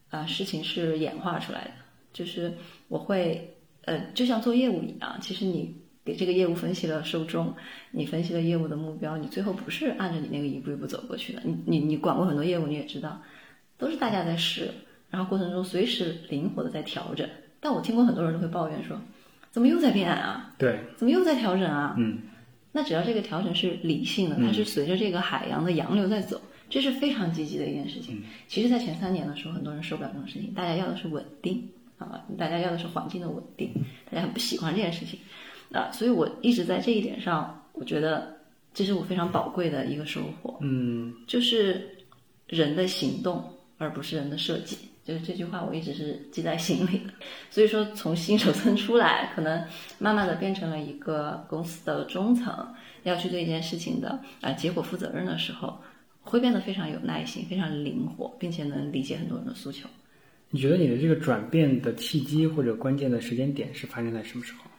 [0.09, 1.71] 啊，事情是演化出来的。
[2.11, 2.51] 就是
[2.87, 7.53] 我会，呃，就像做业务一样，其实你给这个业务分析了受众，
[7.91, 11.41] 你分析了业务的目标，你最后不是按照你那个一步一步走过去的。
[11.43, 13.21] 你你你管过很多业务，你也知道，
[13.77, 14.71] 都是大家在试，
[15.11, 17.29] 然后过程中随时灵活的在调整。
[17.59, 18.99] 但我听过很多人都会抱怨说，
[19.51, 20.55] 怎么又在变啊？
[20.57, 21.93] 对，怎么又在调整啊？
[21.99, 22.21] 嗯，
[22.77, 28.23] 那只要这个调整是理性的，它是随着这个海洋的洋流在走，这是非常积极的一件事情。
[28.47, 31.67] 其实，在前三年的时候，很多人受不了这种事情，大家要的是稳定。
[31.97, 33.73] 啊，大家要的是环境的稳定，
[34.05, 35.19] 大家很不喜欢这件事情，
[35.71, 38.37] 啊，所以我一直在这一点上，我觉得
[38.71, 41.89] 这是我非常宝贵的一个收获，嗯，就是
[42.45, 43.43] 人的行动，
[43.79, 47.13] 而不是人的设计，就是这句话我一直是记在心里的。
[47.49, 49.65] 所以说，从新手村出来，可能
[49.97, 52.67] 慢慢的变成了一个公司的中层，
[53.03, 55.79] 要去对一件事情的啊结果负责任的时候，
[56.21, 59.87] 会变得非常有耐心，非常灵活，并且能理解很多人的诉求。
[60.49, 64.69] 你觉得你的这个转变的契机或者关键的时间点是发生在什么时候？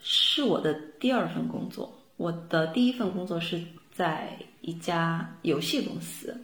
[0.00, 1.92] 是我的第二份工作。
[2.16, 3.60] 我的第一份工作是
[3.92, 6.34] 在一家游戏公司，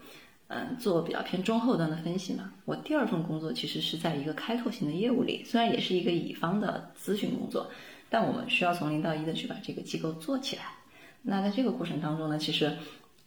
[0.55, 2.53] 嗯，做比较偏中后端的分析嘛。
[2.65, 7.71] 我第二份工作其实是在一个开拓型的业务里，虽然也是一个乙方的咨询工作，
[8.11, 10.62] 但我们需要从零到一的去把这个机构做起来。
[11.23, 12.73] 那在这个过程当中呢，其实。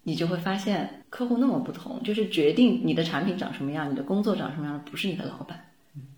[0.08, 5.60] 你就会发现客户那么不同，就是决定你的产品长什么样，你的工作长什么样的不是你的老板，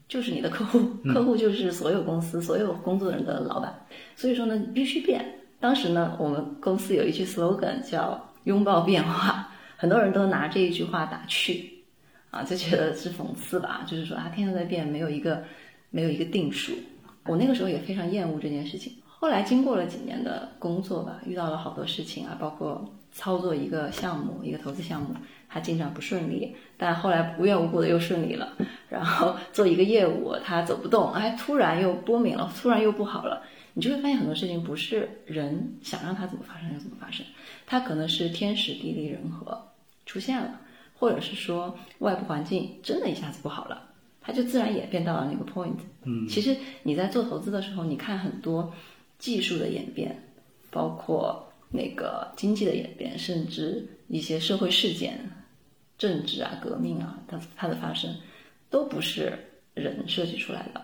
[0.10, 0.94] 就是你的客户。
[1.06, 3.74] 客户就是所有公司所有工作人的老板。
[4.14, 5.40] 所以说呢，必须变。
[5.62, 11.84] 当时呢，我们公司有一句 slogan 叫“拥抱变化”，很多人都拿这一句话打趣，
[12.32, 15.46] 啊，就觉得是讽刺吧，就是说啊，天天在变，没有一个
[15.90, 16.74] 没有一个定数。
[17.24, 18.94] 我那个时候也非常厌恶这件事情。
[19.08, 22.94] 后来经过了几年的工作吧，遇到了好多事情啊，包括。
[23.14, 25.16] 操作一个项目，一个投资项目，
[25.50, 28.54] 它进展不顺利，但后来无缘无故的又顺利了。
[28.90, 33.42] 然后做一个业务，它走不动，哎，突然又波明了，突然又不好了。
[33.74, 37.26] 你就会发现很多事情不是人想让它怎么发生就怎么发生，
[37.68, 39.70] 它可能是天时地利人和
[40.08, 40.60] 出现了，
[40.98, 45.78] 或者是说外部环境真的一下子不好了，它就自然演变到了那个 point。
[46.04, 48.74] 嗯，其实你在做投资的时候，你看很多
[49.20, 50.20] 技术的演变，
[50.72, 51.44] 包括。
[51.70, 55.30] 那个经济的演变，甚至一些社会事件、
[55.98, 58.10] 政治啊、革命啊，它它的发生，
[58.70, 59.38] 都不是
[59.74, 60.82] 人设计出来的。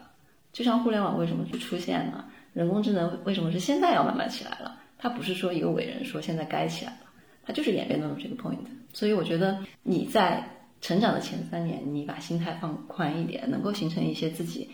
[0.52, 2.26] 就像互联网为什么会出现呢？
[2.52, 4.78] 人工智能为什么是现在要慢慢起来了？
[5.04, 7.00] 它不是说一个伟人说现在该起来了，
[7.46, 8.58] 他就是演变到了这个 point。
[8.94, 10.42] 所以我觉得你在
[10.80, 14.70] 成长的前三年，你把心态放宽一点，能够形成一些自己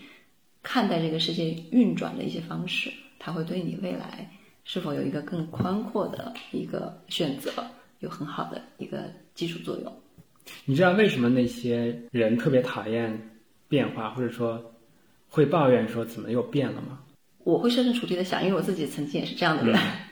[0.61, 4.29] 看待这个世界运转的一些方式，它会对你未来。
[4.65, 7.51] 是否有一个更宽阔的一个选择，
[8.01, 9.91] 有很好的一个基础作用？
[10.63, 13.31] 你知道为什么那些人特别讨厌
[13.67, 14.63] 变化，或者说
[15.27, 16.99] 会抱怨说怎么又变了吗？
[17.43, 19.75] 我会设身处地的想，因为我自己曾经也是这样的人。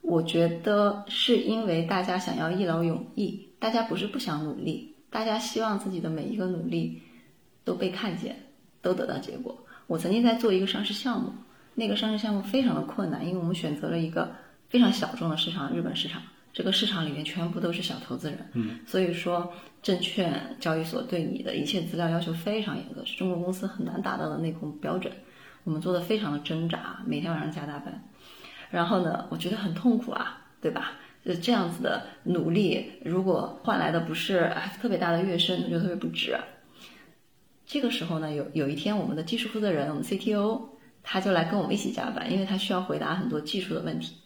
[0.00, 7.02] 我觉得是因为大家想要一劳永逸，大家不是不想努力，大家希望自己的每一个努力
[7.64, 8.36] 都被看见，
[8.80, 9.56] 都得到结果。
[9.86, 11.32] 我曾经在做一个上市项目，
[11.74, 14.30] 那个上市项目非常的困难，因为我们选择了一个
[14.68, 16.22] 非常小众的市场——日本市场。
[16.50, 25.12] 这个市场里面全部都是小投资人，嗯，所以说证券交易所对你的一切资料要求非常严格，是中国公司很难达到的内控标准。
[25.64, 28.02] 我们做的非常的挣扎，每天晚上加大班。
[28.70, 30.92] 然后呢，我觉得很痛苦啊，对吧？
[31.24, 34.50] 就这样子的努力，如果换来的不是
[34.80, 36.38] 特别大的跃升，就特别不值。
[37.66, 40.62] 这个时候呢，有有一天，我们的技术负责人，我们 CTO，
[41.02, 44.16] 他就来跟我们一起加班，因为他需要回答很多技术的问题。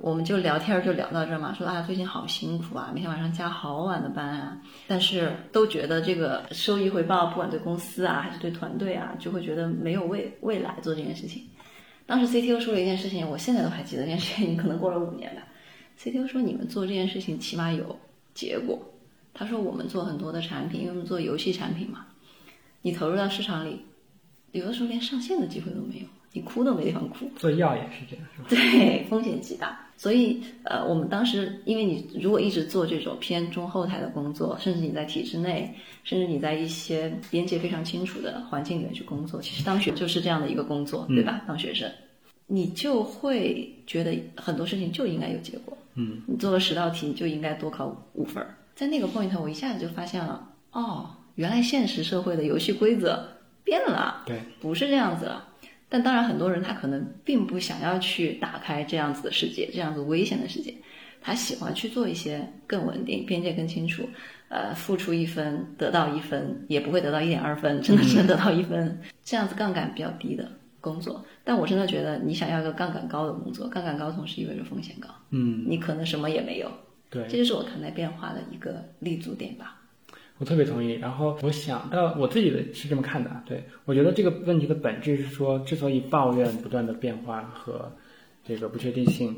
[0.00, 11.42] 我们就聊天就聊到这儿嘛，说啊最近好辛苦啊，每天晚上加好晚的班啊，但是都觉得这个收益回报，不管对公司啊还是对团队啊，就会觉得没有未未来做这件事情。
[12.06, 15.42] 当时 CTO 说了一件事情，我现在都还记得，这件事情可能过了五年吧。
[15.98, 17.98] CTO 说你们做这件事情起码有
[18.34, 18.90] 结果。
[19.32, 22.06] 他说我们做很多的产品，因为我们做游戏产品嘛，
[22.82, 23.80] 你投入到市场里，
[24.52, 26.06] 有的时候连上线的机会都没有。
[26.34, 28.48] 你哭都没地方哭，做药也是这样，是吧？
[28.50, 29.80] 对，风险极大。
[29.96, 41.40] 所以，呃，我们当时，因为你如果一直做这种偏中后台的工作，甚至你在体制内，甚至你在一些边界非常清楚的环境里面去工作，其实当学就是这样的一个工作，对吧？
[41.46, 41.88] 当学生，
[42.48, 45.78] 你就会觉得很多事情就应该有结果。
[45.94, 48.44] 嗯，你做了十道题，你就应该多考五分。
[48.74, 53.24] 在那个 point，我一下子就发现了，哦，原来现实社会的游戏规则
[53.62, 55.46] 变了，对，不是这样子了。
[55.94, 60.74] 但当然，很多人他可能并不想要去打开这样子的世界，这样子危险的世界，
[61.20, 64.02] 他喜欢去做一些更稳定、边界更清楚，
[64.48, 71.24] 呃，付出一分得到一分，也不会得到一点二分，真的只能得到一分，这样子杠杆比较低的工作。
[71.44, 76.68] 但我真的觉得，你想要一个杠杆高的工作，杠杆高同时意味着风险高，嗯，你可能什么也没有。
[77.08, 79.80] 对，这就是我看待变化的一个立足点吧。
[80.44, 80.92] 我特别同意。
[80.92, 87.90] 然后我想到我自己的是这么看的，对我觉得这个问题的本质是说，之所以抱怨不断的变化和
[88.46, 89.34] 这个不确定性，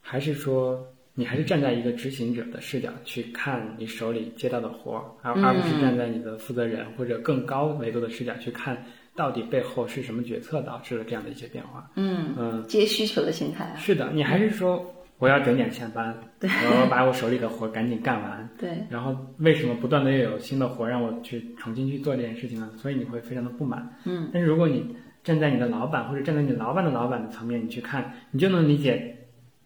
[0.00, 0.84] 还是说
[1.14, 8.84] 你还是站在一个执行者的视角去看你手里接到的活儿，而而不是站在你的负责人或者更高维度的视角去看
[9.14, 11.88] 到底背后是什么决策导致了这样的一些变化。
[11.94, 13.76] 嗯嗯，接需求的心态啊。
[13.76, 14.84] 是的，你还是说
[15.18, 16.16] 我要准点下班，
[16.48, 18.48] 我要把我手里的活赶紧干完。
[18.58, 22.70] 对，然后为什么不断的又有新的活让我去重新去做这件事情呢？
[22.76, 23.96] 所以你会非常的不满。
[24.04, 29.16] 嗯，但是如果你站在你的老板或者站在你老板的老板的层面，你去看，你就能理解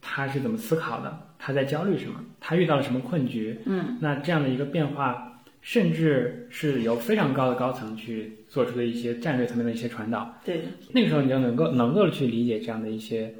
[0.01, 3.59] 他是怎么思考的，他在焦虑什么，他遇到了什么困局。
[3.67, 10.41] 嗯，那这样的一个变化，甚至是由非常高的高层去做出的一些战略层面的一些传导。
[10.45, 13.33] 对，那个时候你就能够能够去理解这样的一些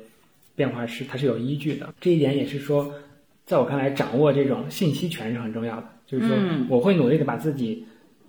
[0.55, 1.93] 变化是它是有依据的。
[2.01, 2.95] 这一点也是说，
[3.45, 5.89] 在我看来，掌握这种信息权是很重要的。
[6.07, 7.85] 就是说嗯，我会努力的把自己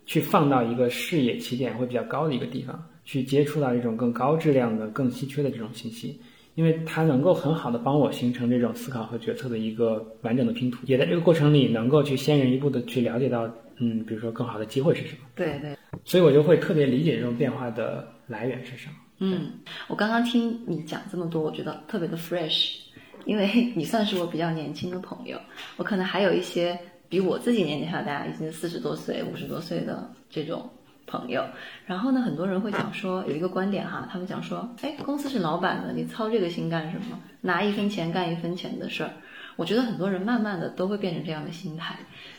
[0.06, 6.20] 去放到一个视野起点会比较高的一个地方，去接触到一种更高质量的、更稀缺的这种信息，
[6.56, 13.46] 因为它能够很好的帮我形成这种思考和决策的一个完整的拼图，也在这个过程里能够去先人一步的去了解到，
[13.78, 15.20] 嗯，比如说更好的机会是什么。
[15.36, 15.76] 对对。
[16.06, 18.94] 所以我就会特别理解这种变化的来源是什么。
[19.20, 19.52] 嗯，
[19.88, 22.78] 我刚刚听你讲这么多，我觉得特别的 fresh，
[23.26, 25.40] 因为 你算是我比较年轻的朋友，
[25.78, 30.70] 我可能还有一些比我自己年纪还大，已经四十多岁、五十多岁的这种
[31.06, 31.44] 朋友。
[31.86, 37.20] 然后呢，很多人会讲说有一个观点哈，他们讲说，哎，公司是老板的，你操这个心干什么？
[37.42, 39.12] 拿一分钱干一分钱的事儿。
[39.58, 41.96] 我觉得很多人慢慢的都会变成这样的心态，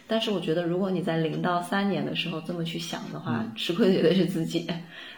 [0.06, 4.68] 但是我觉得如果你在零到三年的时候这么去想的话，吃亏的绝对是自己。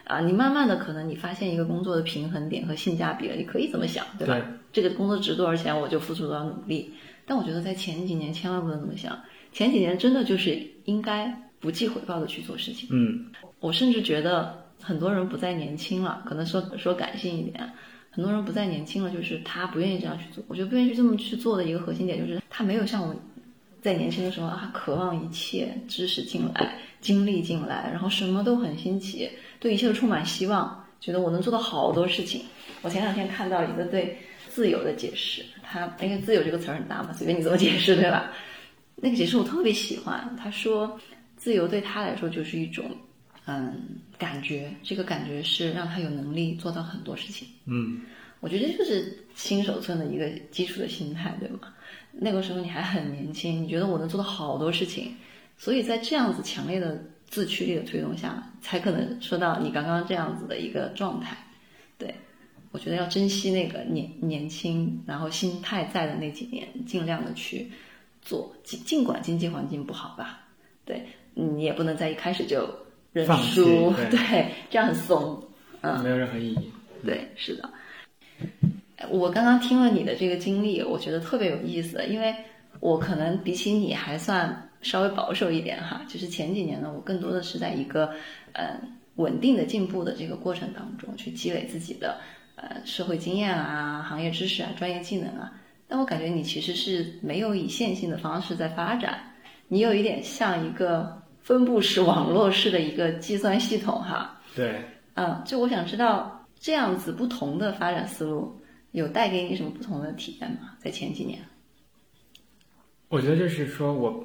[0.09, 4.35] 啊，你慢慢的可能你发现一个工作的平衡点和性价比了，你可以这么想，对吧？
[4.35, 4.43] 对
[4.73, 6.93] 这个工作值多少钱，我就付出多少努力。
[7.27, 9.17] 但我觉得在前几年千万不能这么想，
[9.53, 12.89] 前几年真的就是应该不计回报的去做事情。
[12.91, 13.27] 嗯，
[13.61, 17.71] 我甚至觉得很多人不再年轻了，可能说说感性一点，
[18.11, 20.43] 很多人不再年轻了，就是他不愿意这样去做。
[20.49, 23.15] 我觉得不愿意这么去做的一个核心点就是他没有像我
[23.83, 29.29] 在年轻的时候啊，渴望一切知识进来、精力进来，然后什么都很新奇，
[29.61, 32.43] 对一切都充满希望，觉得我能做到好多事情。
[32.83, 38.33] 我前两天看到一个对自由的解释，他因为自由这个词儿很大嘛，随便你怎么解释，对吧？
[38.97, 40.99] 那个解释我特别喜欢，他说
[41.37, 42.85] 自由对他来说就是一种。
[43.51, 47.49] 嗯，感觉这个感觉是让他有能力做到很多事情。
[47.65, 48.03] 嗯，
[48.41, 51.61] 我觉得这就是新手村的一个基础的心态，对吗？
[52.13, 55.15] 那个时候你还很年轻，你觉得我能做到好多事情，
[55.57, 61.37] 所以在这样子强烈的自驱力的推动下，才可能说到你刚刚这样子的一个状态。
[61.97, 62.15] 对，
[62.73, 67.71] 我觉得要珍惜那个年年轻，然后心态在的那几年，尽量的去
[68.23, 70.41] 做，尽尽管经济环境不好吧，
[70.85, 72.69] 对你也不能在一开始就
[73.13, 75.43] 认输， 对这样很怂。
[75.81, 76.73] 嗯，没有任何意义。
[77.05, 77.71] 对，是的。
[79.11, 82.35] 我刚刚听了你的这个经历，我觉得特别有意思，因为
[82.81, 88.13] 我可能比起你还算稍微保守一点哈，就是前几年呢，我更多的是在一个
[88.53, 88.81] 呃
[89.17, 92.21] 稳定的进步的这个过程当中去积累自己的
[92.57, 95.53] 呃社会经验啊、行业知识啊、专业技能啊。
[95.89, 99.21] 但我感觉你其实是没有以线性的方式在发展，
[99.69, 104.39] 你有一点像一个分布式网络式的一个计算系统哈。
[104.55, 108.55] 对，嗯，就我想知道这样子不同的发展思路
[108.93, 110.75] 有带给你什么不同的体验吗？
[110.79, 111.41] 在前几年，
[113.09, 114.23] 我觉得就是说我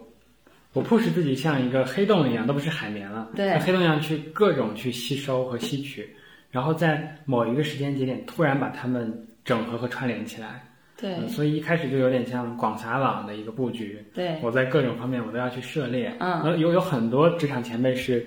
[0.73, 6.09] 我 push 自己像一个黑洞一样，都不是海绵了，对像黑洞一样去各种去吸收和吸取，
[6.51, 10.63] 然后在某一个时间节点突然把它们整合和串联起来。
[10.95, 14.01] 对嗯所以一开始就有点像广撒网的一个布局。
[14.13, 16.15] 对，我在各种方面我都要去涉猎。
[16.19, 18.25] 嗯呃有有很多职场前辈是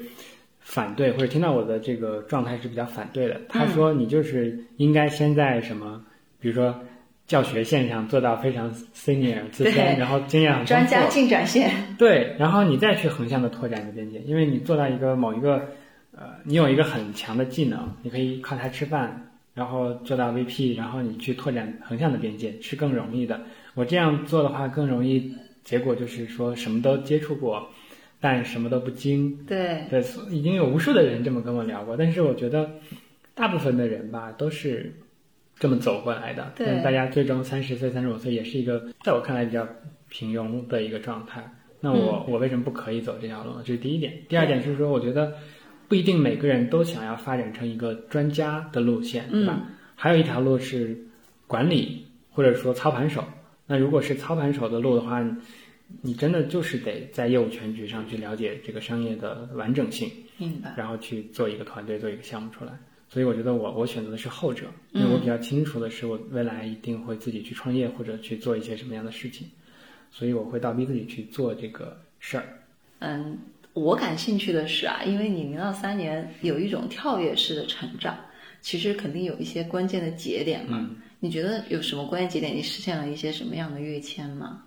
[0.61, 3.41] 反对或者听到我的这个状态是比较反对的。
[3.49, 6.05] 他说你就是应该先在什么，
[6.39, 6.79] 比如说
[7.27, 15.69] 教学线上做到非常 senior 资深，然后经验很专家进展线，对，然后你再去横向的拓展你的边界，因为你做到一个某一个，
[16.17, 23.41] 呃，你有一个很强的技能，你可以靠它吃饭，然后做到 VP，然后你去拓展横向的边界是更容易的。
[23.75, 27.69] 我这样做的话更容易，结果就是说什么都接触过，
[28.21, 29.37] 但什么都不精。
[29.49, 30.01] 对对，
[30.31, 32.71] 已经有无数的人这么跟我聊过，但是我觉得
[33.35, 34.95] 大部分的人吧都是
[35.59, 36.53] 这么走过来的。
[36.57, 39.67] 对但大家最终三十岁、三十五岁也是一个在我看来比较
[40.09, 41.43] 平庸的一个状态。
[41.81, 43.63] 那我、我为什么不可以走这条路呢？
[43.65, 44.13] 这是第一点。
[44.29, 45.35] 第二点是说，我觉得
[45.89, 49.63] 不一定每个人都想要发展成一个专家的路线，对吧？
[49.95, 50.97] 还有一条路是
[51.47, 53.23] 管理或者说操盘手。
[53.67, 55.35] 那如果是操盘手的路的话，你
[56.03, 60.75] 你真的就是得在业务全局上去了解这个商业的完整性，明白。
[60.77, 62.73] 然后去做一个团队，做一个项目出来。
[63.09, 69.47] 所以我觉得我我选择的是后者，因为我比较清楚的是我未来一定会自己去创业或者去做一些什么样的事情，
[70.11, 72.45] 所以我会倒逼自己去做这个事儿。
[72.99, 73.39] 嗯，
[73.75, 78.19] 我感兴趣的是啊，因为你零到三年有一种跳跃式的成长，
[78.61, 80.79] 其实肯定有一些关键的节点嘛。
[80.81, 82.55] 嗯你觉得有什么关键节点？
[82.55, 84.63] 你实现了一些什么样的跃迁吗？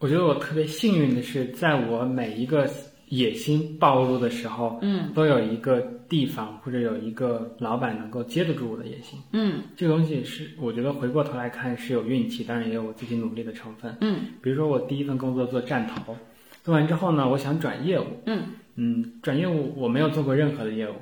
[0.00, 2.68] 我觉得我特别幸运的是，在我每一个
[3.10, 5.12] 野心暴露的时候，嗯。
[5.14, 9.18] 都有一个地方或者有一个老板能够接得住我的野心。
[9.32, 9.60] 嗯。
[9.76, 13.94] 这个东西是我觉得回过头来看是有运气，当然也有我自己努力的成分。
[14.00, 14.20] 嗯。
[14.40, 16.16] 比如说我第一份工作做站投，
[16.64, 18.42] 做完之后呢，我想转业务，嗯。
[18.76, 20.94] 嗯，转业务我没有做过任何的业务，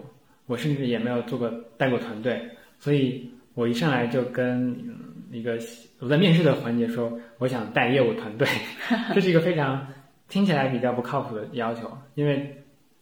[0.47, 2.41] 我甚至也没有做过带过团队，
[2.81, 4.97] 所以我一上来就跟嗯
[5.31, 5.59] 一个
[6.01, 8.49] 我在面试的环节说我想带业务团队，
[9.15, 9.87] 这是一个非常
[10.29, 12.55] 听起来比较不靠谱的要求，因为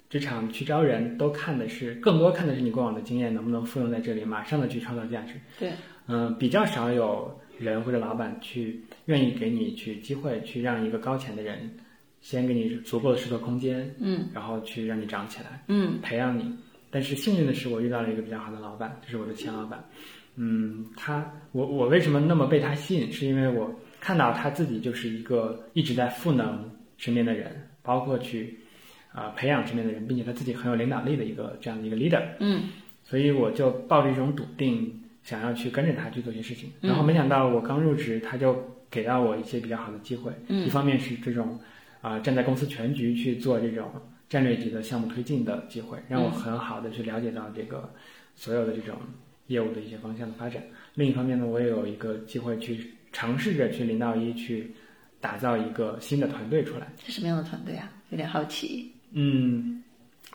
[0.09, 5.35] 职场去招人都看的是更多看的是你过往的经验能不能复用在这里，马上的去创造价值。
[5.59, 5.73] 对，
[6.07, 11.69] 嗯，比较少有人或者老板去愿意给你去机会，去让一个高潜的人
[12.21, 16.57] 先给你足够的试错空间，嗯然后去让你长起来，嗯培养你。
[16.89, 19.85] 但是幸运的是，我遇到了一个比较好的老板，就是我的前老板。
[20.37, 23.11] 嗯，他我我为什么那么被他吸引？
[23.11, 28.59] 是因为我看到他自己就是一个一直在赋能身边的人，包括去
[29.13, 32.23] 啊、培养身边的人，并且他自己很有领导力的一个这样的一个 leader。
[32.41, 32.65] 嗯
[33.03, 36.71] 所以我就抱着一种笃定，想要去跟着他去做一些事情。
[36.81, 40.33] 嗯然后没想到我刚入职，他就给到我一些比较好的机会。
[40.49, 41.59] 嗯一方面是这种
[42.03, 43.91] 啊、站在公司全局去做这种
[44.29, 47.93] 战略级的项目推进的机会，让我很好的去了解到这个
[48.35, 48.97] 所有的这种
[49.47, 50.63] 业务的一些方向的发展。
[50.95, 54.73] 另一方面呢，我也有一个机会去尝试着去零到一去
[55.27, 56.87] 打造一个新的团队出来。
[57.05, 57.91] 是什么样的团队啊？
[58.11, 58.93] 有点好奇。
[59.13, 59.83] 嗯，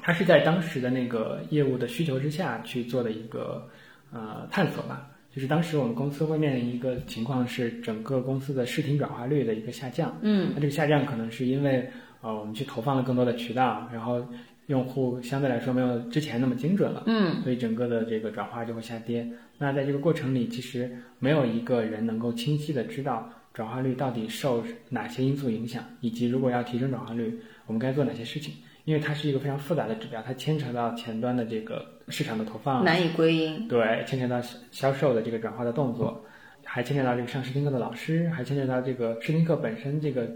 [0.04, 3.66] 他是在当时的那个业务的需求之下去做的一个
[4.12, 5.08] 呃探索吧。
[5.34, 10.14] 就是当时我们公司会面临一个情况是整个公司的视听转化率的一个下降。
[10.22, 11.90] 嗯那这个下降可能是因为
[12.20, 14.22] 呃我们去投放了更多的渠道，然后
[14.66, 17.04] 用户相对来说没有之前那么精准了。
[17.06, 19.26] 嗯所以整个的这个转化就会下跌。
[19.58, 28.54] 那在这个过程里，其实没有一个人能够清晰的知道转化率到底受哪些因素影响，以及如果要提升转化率，我们该做哪些事情。
[28.84, 33.68] 因为它是一个非常复杂的指标，它牵扯到前端的这个市场的投放，难以归因。
[33.68, 34.42] 对，牵扯到
[34.72, 36.26] 销售的这个转化的动作，
[36.66, 40.28] 还牵扯到这个上试听课的老师，还牵扯到这个试听课本身这个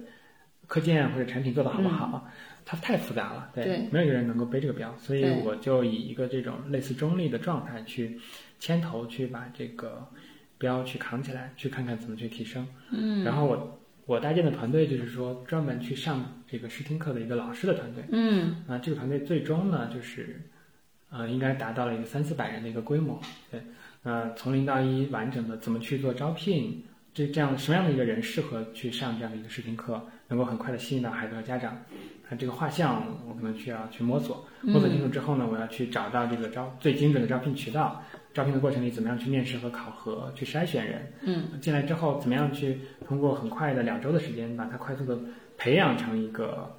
[0.67, 2.29] 课件或者产品做的好不好。
[2.63, 8.19] 它太复杂了，对没有一个人能够背这个标，所以我就以一个这种类似中立的状态去
[8.59, 10.07] 牵头去把这个
[10.57, 12.67] 标去扛起来，去看看怎么去提升。
[12.91, 18.03] 嗯，然后我我搭建的团队就是说专门去上这个试听课的一个老师的团队。
[18.11, 20.41] 嗯啊，这个团队最终呢，就是
[21.09, 23.19] 呃，应该达到了一个三四百人的一个规模。
[23.51, 23.61] 对，
[24.03, 26.83] 那，从零到一完整的怎么去做招聘，
[27.13, 31.77] 这这样什么样的一个人适合去上这样的一个试听课，能够很快的吸引到孩子和家长。
[32.29, 38.03] 那，这个画像我可能需要去摸索，摸索清楚之后呢，我要去找到这个招最精准的招聘渠道。
[38.35, 41.13] 招聘的过程里，怎么样去面试和考核，去筛选人？
[41.21, 45.17] 嗯，进来之后，怎么样去通过很快的两周的时间，把他快速的
[45.57, 46.75] 培养成一个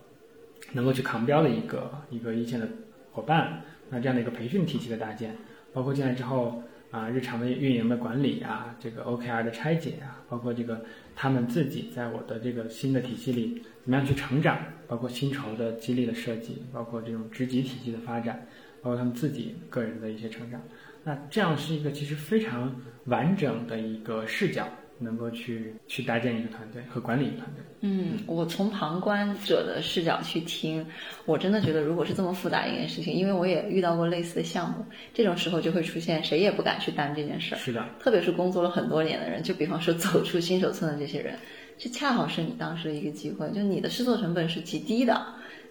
[0.72, 2.68] 能够去扛标的一个一个一线的
[3.10, 3.62] 伙伴。
[3.88, 5.34] 那这样的一个培训体系的搭建，
[5.72, 10.84] 包括进来之后啊，日常的运营的管理啊，这个 OKR 的拆解啊，包括这个
[11.14, 18.46] 他们自己在我的这个新的体系里怎么样去成长，包括薪酬的激励的设计，包括这种职级体系的发展，
[18.82, 20.60] 包括他们自己个人的一些成长。
[21.06, 24.66] 那这样是一个其实非常完整的一个视角，
[24.98, 27.62] 能够去去搭建一个团队和管理一个团队。
[27.82, 30.84] 嗯，我从旁观者的视角去听，
[31.24, 34.84] 我真的觉得，如果是这么复杂一件事情，因为我也遇到过类似的项目，
[35.14, 37.58] 这种时候就会出现谁也不敢去担这件事儿。
[37.58, 41.38] 是的，特别是工作了很多年的人，就比方说走出新手村的这些人，
[41.78, 45.24] 这恰好是你当时的一个机会，就你的试错成本是极低的，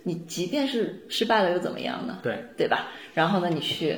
[0.03, 2.19] 你即便是失败了又怎么样呢？
[2.23, 2.88] 对，对吧？
[3.13, 3.97] 然后呢，你去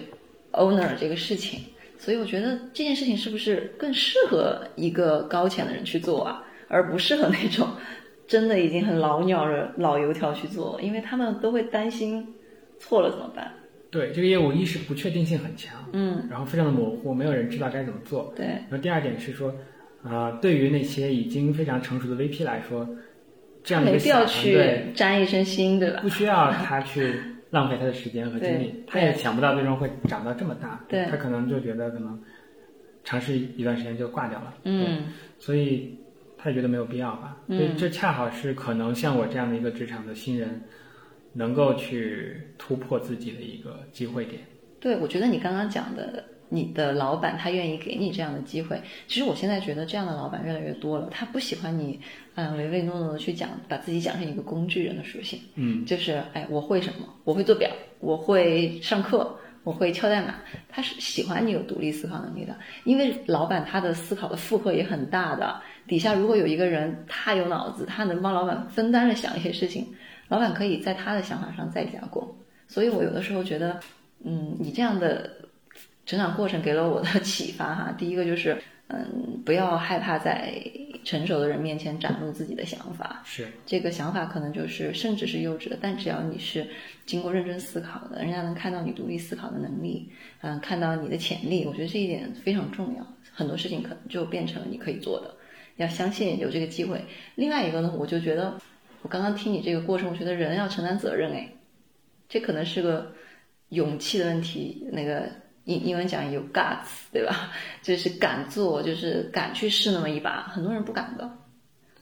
[0.58, 1.62] owner 这个事情，
[1.98, 7.68] 所以我觉得这件事情是不是更适合一个高潜的人去做啊，而不适合那种
[8.28, 12.28] 真的已经很老鸟的老油条去做，因为他们都会担心
[12.80, 13.54] 错了怎么办？
[13.90, 18.34] 对，这个业务一是不确定性很强，嗯，然后非常的模糊，没有人知道该怎么做。
[18.36, 19.56] 对，然后第二点是说，
[20.04, 22.88] 啊、对于那些已经非常成熟的 VP 来说，
[23.64, 26.02] 这样没必要去队沾一身腥，对吧？
[26.02, 27.16] 不需要他去
[27.52, 31.06] 浪费他的时间和精力，他也想不到最终会长到这么大，对。
[31.06, 32.22] 他可能就觉得可能
[33.04, 35.14] 尝试一段时间就挂掉了，嗯。
[35.40, 36.00] 所以
[36.38, 40.62] 他也觉得没有必要吧，所以这恰好是可能像我这样的一个职场的新人，
[41.34, 44.42] 能够去突破自己的一个机会点。
[44.80, 51.10] 对，我觉得你刚刚讲的，你的老板他愿意给你这样的机会，其实我现在觉得这样的老板越来越多了。
[51.12, 52.00] 他不喜欢你，
[52.36, 57.08] 嗯、唯唯诺诺的去讲，把自己讲成一个工具人的属性，嗯，就是哎，我会什么？
[57.24, 57.70] 我会做表，
[58.00, 60.36] 我会上课，我会敲代码。
[60.70, 65.62] 他是喜欢你有独立思考能力的，因为老板他的思考的负荷也很大的。
[65.88, 69.88] 底下如果有一个人他有脑子，他能帮老板分担着想一些事情，
[70.28, 72.28] 老板可以在他的想法上再加工。
[72.68, 73.80] 所以我有的时候觉得，
[74.26, 75.37] 嗯，你这样的
[76.08, 77.96] 成长过程给了我的 启发哈。
[77.96, 80.54] 第一个就是，嗯，不要害怕在
[81.04, 86.66] 成熟的人面前展露自己的想法，是，这个想法可能就是甚至是幼稚的，但只要你是
[87.06, 90.10] 经过认真思考的，人家能看到你独立思考的能力，
[90.42, 93.06] 嗯，看到你的潜力，我觉得这一点非常重要。
[93.34, 95.36] 很多事情可能就变成了你可以做的，
[95.76, 97.04] 要相信有这个机会。
[97.36, 98.58] 另外一个呢，我就觉得，
[99.02, 101.50] 我刚刚听你这个过程，我觉得人要承担责任，哎，
[102.28, 103.14] 这可能是个
[103.70, 104.88] 勇气的问题。
[104.92, 105.30] 那个
[105.68, 107.52] 英英文讲有 guts，对吧？
[107.84, 111.30] 就是敢做，就是敢去试那么一把，很多人不敢的。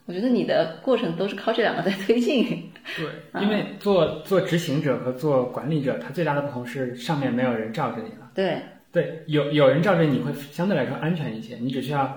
[0.06, 2.70] 我觉得你的过程都是靠这两个在推进。
[2.96, 8.30] 对，因为做做执行者和做管理者，他最大的不同是上面没有人罩着你了。
[8.32, 8.62] 对，
[8.92, 12.16] 对，有有人罩着你会相对来说安全一些，你只需要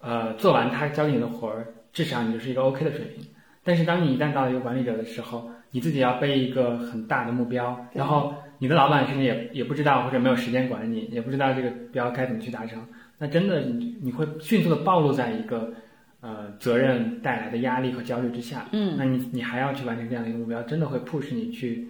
[0.00, 3.26] 呃做完他交给你的活儿，至少你就是一个 OK 的水平。
[3.62, 12.80] 但是当你一旦到了一个管理者的时候，你自己要背一个很大的目标，然后你的老板甚至也也不知道或者没有时间管你，也不知道这个标该怎么去达成，
[13.18, 15.72] 那真的你你会迅速的暴露在一个
[16.20, 18.68] 呃责任带来的压力和焦虑之下。
[18.72, 21.88] 嗯，那你你还要去完成这样的一个目标，真的会 push 你去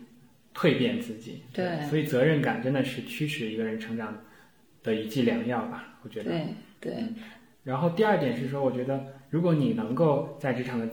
[0.55, 1.43] 蜕变自己。
[1.53, 4.17] 对所以责任感真的是驱使一个人成长
[4.83, 6.31] 的一剂良药吧，我觉得。
[6.31, 6.47] 对，
[6.81, 7.05] 对，
[7.65, 10.89] 然后第二点是说，我觉得如果你能够在职场的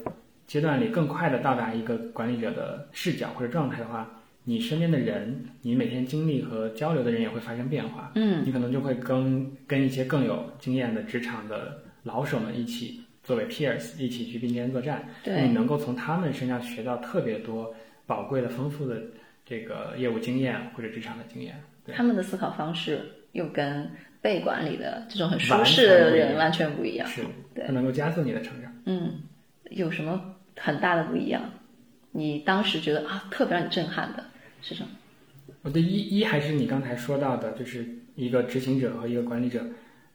[0.47, 4.09] 阶段里更快的到达一个管理者的视角或者状态的话，
[4.49, 8.13] 你身边的人，你每天经历和交流的人也会发生变化。
[8.15, 15.03] 嗯，你可能就会跟跟一些更有经验的职场的老手们一起作为 peers 一起去并肩作战。
[15.21, 17.75] 对你，能够从他们身上学到特别多
[18.05, 19.01] 宝贵的、丰富的
[19.45, 21.61] 这个业务经验或者职场的经验。
[21.85, 23.01] 对他们的思考方式
[23.33, 23.91] 又跟
[24.21, 27.05] 被管理的这种很舒适的人完全不一样。
[27.05, 27.21] 是，
[27.53, 28.71] 对它能够加速你的成长。
[28.85, 29.23] 嗯，
[29.71, 31.43] 有什么很大的不一样？
[32.11, 34.23] 你当时觉得啊，特别让你震撼的
[34.61, 34.89] 是什么？
[35.61, 37.85] 我的一一还是你刚才说到的，就是
[38.15, 39.65] 一个执行者和一个管理者，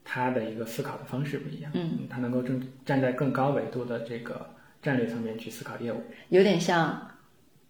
[0.05, 1.71] 他的一个思考的方式不一样。
[1.75, 4.49] 嗯，他能够正站在更高维度的这个
[4.81, 6.03] 战略层面去思考业务。
[6.29, 7.11] 有点像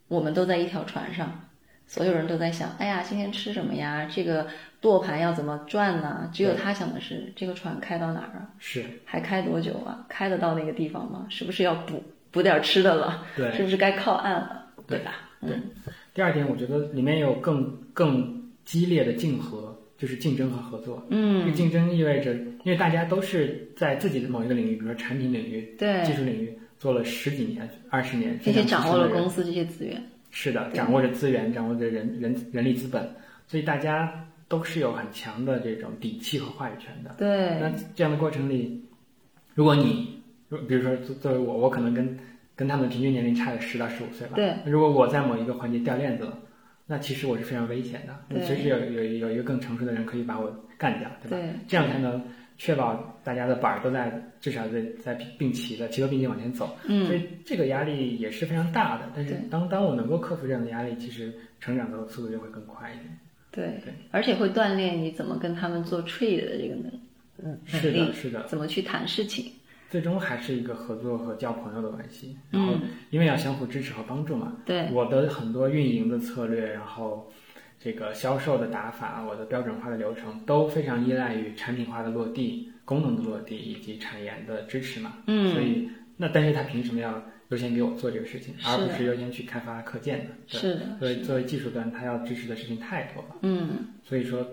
[0.08, 1.40] 我们都在一条船上，
[1.86, 4.08] 所有人都在想，哎呀，今天吃什么呀？
[4.10, 4.46] 这个
[4.80, 6.30] 舵盘要怎么转呢？
[6.32, 8.50] 只有他想的是，这个船开到哪儿啊？
[8.58, 10.04] 是还开多久啊？
[10.08, 11.26] 开得到那个地方吗？
[11.30, 13.26] 是不是要补补点吃的了？
[13.36, 14.66] 对是不是该靠岸了？
[14.86, 15.14] 对吧？
[15.40, 15.62] 对嗯，
[16.14, 21.02] 第二点，我觉得里面有更更激烈的竞合，就是竞争和合作。
[21.08, 22.34] 嗯这个嗯，竞争意味着，
[22.64, 29.44] 因为大家都是在自己的某一个领域，比如说产品领域、对技，术领域做了十几年、二十年，并且掌握了公司。
[29.44, 30.02] 这些资源。
[30.30, 33.08] 是的，掌握着资源，掌握着人人人力资本，
[33.46, 37.14] 所以大家都是有很强的这种底气和话语权的。
[37.18, 38.82] 对，那这样的过程里，
[39.54, 42.18] 如果你，如比如说作作为我，我可能跟
[42.54, 44.34] 跟他们平均年龄差个十到十五岁吧。
[44.36, 44.54] 对。
[44.64, 46.38] 如果我在某一个环节掉链子了，
[46.86, 48.14] 那其实我是非常危险的。
[48.28, 51.36] 对随时有有有一个更成熟的人可以把我干掉，对吧？
[51.36, 52.22] 对，这样才能
[52.58, 56.76] 确保大家的板儿都在至少在在并齐的齐头并进往前走。
[56.86, 59.10] 嗯所嗯，以这个压力也是非常大的。
[59.14, 63.18] 但是当当我能够克服这样的压力，其实成长的速度就会更快一点。
[63.50, 66.92] 对对，而且会锻炼你怎么跟他们做 trade 的这个能
[67.44, 69.52] 嗯是的，是的，怎么去谈事情。
[69.92, 72.34] 最终还是一个合作和交朋友的关系。
[72.50, 77.30] 然后嗯，因为要相互支持和帮助嘛，对，我的很多运营的策略，然后
[77.78, 85.18] 这个销售的打法，我的标准化的流程都非常依赖于产品化的落地、功能的落地以及产研的支持嘛。
[85.26, 90.30] 嗯所以那但是他凭什么要优先给我做这个事情，而不是优先去开发课件呢？
[90.48, 90.58] 对。
[90.58, 93.36] 是的，所以作为技术端，他要支持的事情太多了。
[93.42, 94.46] 嗯，所以说，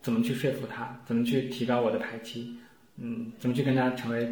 [0.00, 2.56] 怎么去说服他，怎么去提高我的排期，
[2.98, 4.28] 嗯，怎么去跟他成为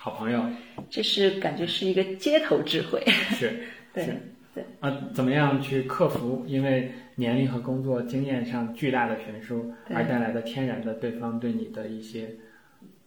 [0.00, 0.40] 好朋友，
[0.88, 3.02] 这是感觉是一个街头智慧。
[3.34, 3.52] 是
[3.92, 4.08] 对
[4.54, 12.28] 对，啊，怎么样去克服因为年龄和工作经验上巨大的悬殊而带来的天然的对方对你的一些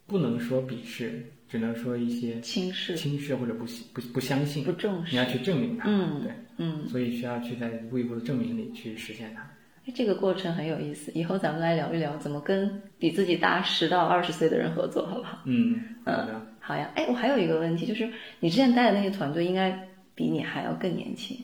[0.06, 5.24] 不能说鄙视，只能说一些轻视、轻视或者不信不不相信不，重视你要。
[5.26, 9.42] 去证明它，嗯对，嗯，所以需要去在一步一步的证明里去实现它。
[9.86, 11.12] 哎这个过程很有意思。
[11.16, 12.70] 以后咱们来聊一聊怎么跟
[13.00, 15.40] 比自己大十到二十岁的人合作，好不好？
[15.46, 16.46] 嗯，好的。
[16.62, 16.90] 好呀。
[16.96, 18.10] 哎，我还有一个问题，就是
[18.40, 21.38] 你之前带的那些团队应该比你还要更年轻。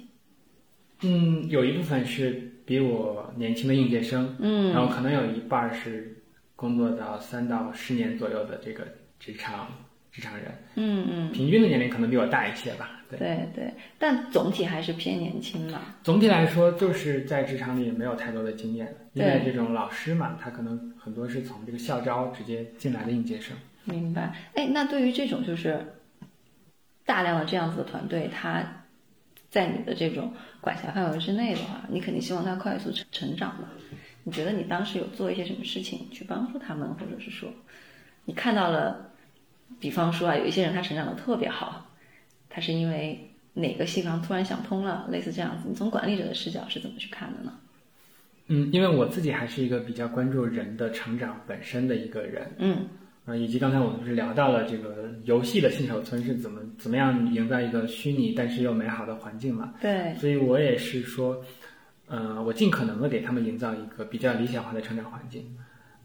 [1.01, 6.23] 嗯，有一部分是比我年轻的应届生，嗯然后可能有一半儿是
[6.55, 8.87] 工作到三到十年左右的这个
[9.19, 9.67] 职场
[10.11, 10.45] 职场人，
[10.75, 13.01] 嗯嗯，平均的年龄可能比我大一些吧。
[13.09, 15.95] 对，对对，但总体还是偏年轻嘛。
[16.03, 23.55] 总体来说就是在职场里没有太多的经验，因为这种老师嘛，他可能很多是从这个校招直接进来的应届生。
[23.87, 24.35] 明白。
[24.53, 25.83] 哎，那对于这种就是
[27.05, 28.83] 大量的这样子的团队，他
[29.49, 33.69] 在你的这种管辖范围之内的话，你肯定希望他快速成成长嘛？
[34.23, 37.49] 你觉得你当时有做一些什么事情去帮助他们，或者是说
[38.25, 39.09] 你看到了，
[39.79, 41.89] 比方说啊，有一些人他成长的特别好，
[42.49, 47.53] 他是因为哪个细纲突然想通了，类似这样子，你从管理者的视角是怎么去看的呢？
[48.49, 52.87] 嗯，因为我自己还是一个比较关注人的成长本身的一个人，嗯
[53.27, 59.73] 啊，以及刚才我们不是聊到了这个游戏的新手村是怎么怎么样营造一个虚拟但是又美好的环境嘛？
[59.81, 61.43] 对，所以我也是说，
[62.07, 65.43] 呃，我尽可能的给他们营造一个比较理想化的成长环境。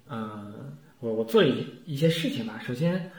[0.08, 0.52] 呃，
[0.98, 2.60] 我我做了一一些事情吧。
[2.66, 3.12] 首先，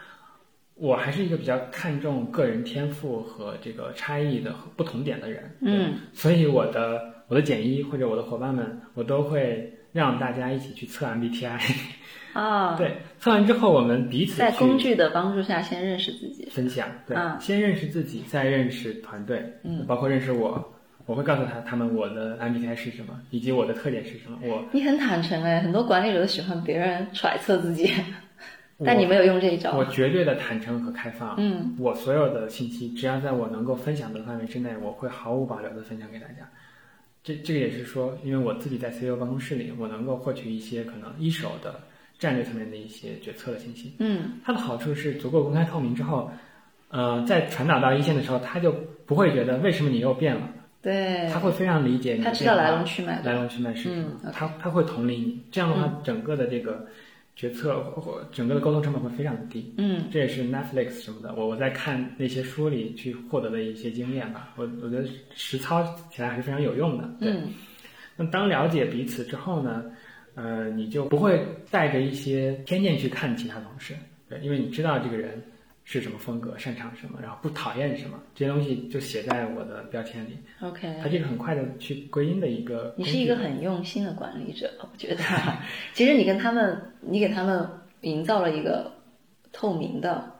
[0.75, 5.55] 我还是一个比较看重个人天赋和这个差异的和不同点的人。
[5.61, 11.57] 嗯所以我的我的简一或者我的伙伴们，我都会让大家一起去测 MBTI。
[12.33, 16.47] 啊，对，测完之后我们彼此在工具的帮助下，先认识自己。
[16.51, 20.71] 分享，对，嗯先认识自己，再认识团队，嗯，包括认识我。
[21.05, 24.39] 我会告诉他他们我的 MBTI 是什么，以及我的特点是什么。
[24.41, 27.91] 我你很坦诚哎，很多管理者都喜欢别人揣测自己，
[28.85, 29.75] 但你没有用这一招。
[29.75, 31.35] 我绝对的坦诚和开放。
[31.37, 36.49] 嗯我所有的信息，只要在我能够分享的范围之内，我会毫无保留的分享给大家。
[37.21, 41.81] 这这个也是说，因为我自己在 CEO 办公室里，我能够获取一些可能一手的
[42.23, 43.93] 战略层面的一些决策的信息。
[43.99, 46.31] 嗯它的好处是足够公开透明之后，
[46.89, 48.71] 呃，在传导到一线的时候，他就
[49.05, 50.49] 不会觉得为什么你又变了，
[50.81, 53.21] 对，他会非常理解你的他知道来龙去脉。
[53.23, 56.85] 来龙去脉是什么，嗯他他会同理你，这样的话，整个的这个
[57.35, 59.73] 决策或或整个的沟通成本会非常的低。
[59.77, 65.05] 嗯这也是 Netflix 什么的，我我在看那些书里去获得的一些经验吧，我我觉得
[65.35, 67.09] 实操起来还是非常有用的。
[67.19, 67.49] 对，嗯
[68.15, 69.83] 那当了解彼此之后呢，
[70.35, 73.95] 呃，你就不会带着一些偏见去看其他同事，
[74.29, 75.41] 对，因为你知道这个人
[75.83, 81.09] 是什么风格，擅长什么，然后不讨厌什么，这些东西就写在我的标签里，，OK 它。
[81.09, 82.95] 这个很快的去归因的一个。
[82.97, 85.21] 你是一个很用心的管理者，我觉得。
[85.93, 87.69] 其实你跟他们，你给他们
[88.01, 88.91] 营造了一个
[89.51, 90.31] 透明的，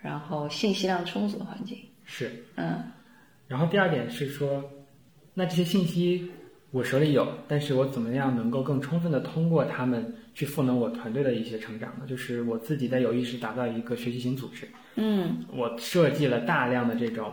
[0.00, 1.78] 然后信息量充足的环境。
[2.04, 2.82] 是，嗯
[3.48, 4.64] 然后第二点是说，
[5.34, 6.30] 那这些信息
[6.72, 12.06] 我手里有，但是我怎么样能够更充分的通过他们去赋能我团队的一些成长呢？
[12.06, 14.66] 就是我自己在有意识打造一个学习型组织，
[14.96, 17.30] 嗯我设计了大量的这种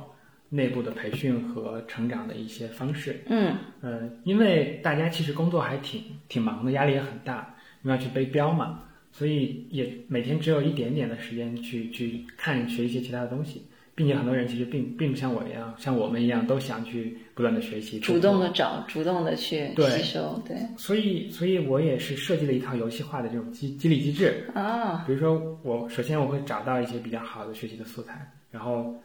[0.49, 3.21] 内部的培训和成长的一些方式。
[3.27, 8.83] 嗯呃，因为大家其实工作还挺挺忙的，压力也很大，因为要去背标嘛，
[9.13, 13.63] 所以也每天只有一点点的时间去去看学一些其他的东西，
[13.99, 24.49] 并且很多人其实并并不像我一样，像我们一样都想去不断的学习，主动的找，主动的去对吸收，对所以，所以我也是设计了一套游戏化的这种激激励机制。
[24.55, 28.95] 啊，比如说，我首先我会找到一些比较好的学习的素材，然后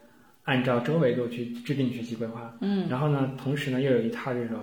[0.45, 2.55] 按照周维度去制定学习规划。
[2.61, 4.59] 嗯然后呢，同时呢又有一套这种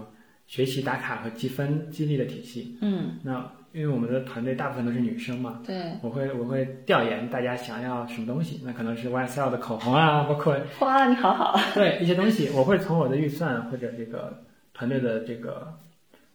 [0.46, 2.78] 学习打卡和积分激励的体系。
[2.80, 14.42] 嗯，那因为我们的团队大部分都是女生嘛，对，我会我会调研大家想要什么东西，那可能是 YSL 的口红啊，包括 哇，你好好，对一些东西，我会从我的预算或者这个
[14.74, 15.72] 团队的这个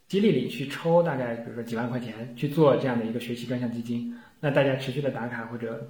[0.07, 4.13] 激励里去抽大概比如说几万块钱去做这样的一个学习专项基金。
[4.39, 5.88] 那大家持续的打卡或者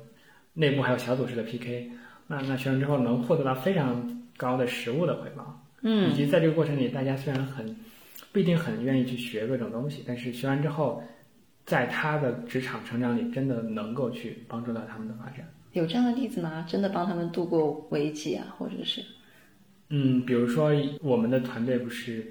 [0.53, 1.91] 内部还有小组式的 PK，
[2.27, 7.75] 那那学完之后能获得到非常高的实物的回报，嗯以嗯及在这个过程里，大家虽然很
[8.31, 11.03] 不一定很愿意去学各种东西，但是学完之后，
[11.67, 15.45] 在他的职场成长里，真的能够去帮助到他们的发展。
[15.73, 16.65] 有这样的例子吗？
[16.67, 19.03] 真的帮他们度过危机啊，或者是
[19.89, 22.25] 嗯，比如说我们的团队不是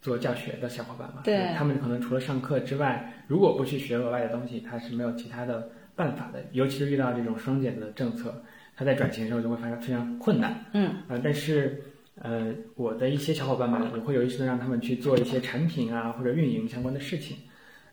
[0.00, 6.42] 做教学的小伙伴嘛，对他们可能除了上课之外，如果不去学额外的东西，他是没有其他的办法的。
[6.52, 8.42] 尤其是遇到这种双减的政策，
[8.74, 10.64] 他在转型的时候就会发生非常困难。
[10.72, 11.82] 嗯呃，但是
[12.16, 17.36] 呃，我的一些小伙伴们，我会有意识的让他们去做一些产品啊或者运营相关的事情。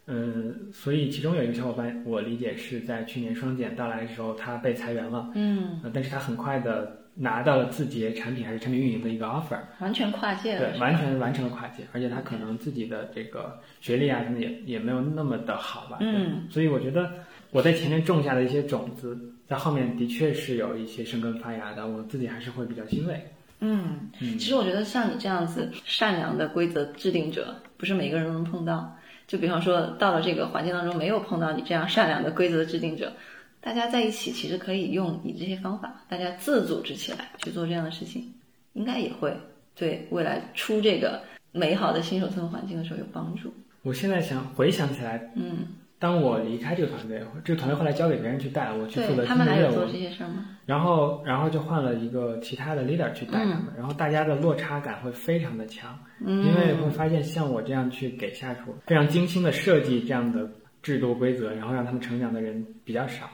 [0.08, 17.12] 嗯，所以其中有一个小伙伴，我理解是在去年双减到来的时候，他被裁员了，嗯，呃但是他很快的拿到了字节产品还是产品运营的一个 offer，完全跨界了，对，完全完成了跨界，而且他可能自己的这个学历啊什么也也没有那么的好吧，嗯，所以我觉得
[17.52, 23.20] 我在前面种下的一些种子，在后面的确是有一些生根发芽的，我自己还是会比较欣慰。
[23.62, 24.38] 嗯，嗯。
[24.38, 28.95] 其实我觉得像你这样子善良的规则制定者，不是每个人都能碰到。
[29.28, 33.12] 就比方说，到了这个环境当中，没有碰到你这样善良的规则制定者，
[33.60, 38.32] 大家在一起其实可以用你这些方法，大家自组织起来去做这样的事情，
[38.74, 39.36] 应该也会
[39.76, 41.22] 对未来出这个
[41.52, 43.52] 美好的新手村环境的时候有帮助。
[43.82, 45.68] 我现在想回想起来，嗯，
[45.98, 50.46] 当我离开这个团队，这个团队后来交给别人去带，我去负责新的业务们还有做，这些事吗？
[50.66, 55.98] 然后然后就换了一个其他的 leader 去带他们，然后大家的落差感会非常的强。
[56.20, 60.50] 嗯，因为会发现像我这样去给下属非常精心的设计这样的
[60.82, 63.30] 制度规则，然后让他们成长的人比较少。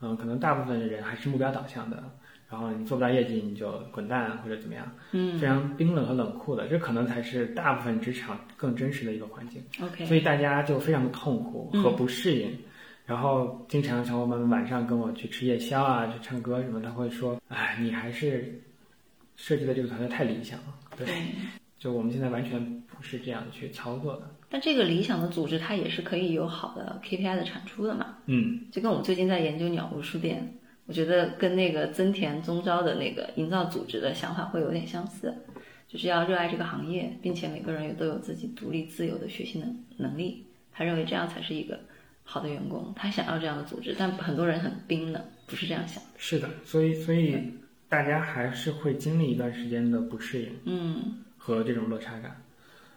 [0.00, 2.02] 嗯，可能大部分的人还是目标导向的，
[2.50, 9.62] 然后你做不到业绩你就滚蛋或者怎么样，嗯非常冰冷和冷酷的，这可能才是大部分职场更真实的一个环境。
[9.82, 12.50] ，OK，所以大家就非常的痛苦和不适应。
[13.04, 18.62] 然后经常小伙伴们晚上跟我去吃夜宵啊，去唱歌什么，他会说：“哎，你还是
[19.36, 21.06] 设计的这个团队太理想了。”对，
[21.78, 24.30] 就我们现在完全不是这样去操作的。
[24.50, 28.16] 但这个理想的组织，它也是可以有好的 KPI 的产出的嘛。
[28.26, 30.54] 嗯，就跟我们最近在研究鸟屋书店，
[30.88, 35.34] 我觉得跟那个增田宗昭的那个营造组织的想法会有点相似，
[35.86, 40.46] 就是要热爱这个行业，并且每个人也都有自己独立自由的学习能能力。
[40.72, 41.78] 他认为这样才是一个
[42.24, 46.08] 好的员工，他想要这样的组织，但很多人很冰冷，不是这样想的。
[46.16, 47.36] 是的，所以所以
[47.86, 52.40] 大家还是会经历一段时间的不适应嗯和这种落差感。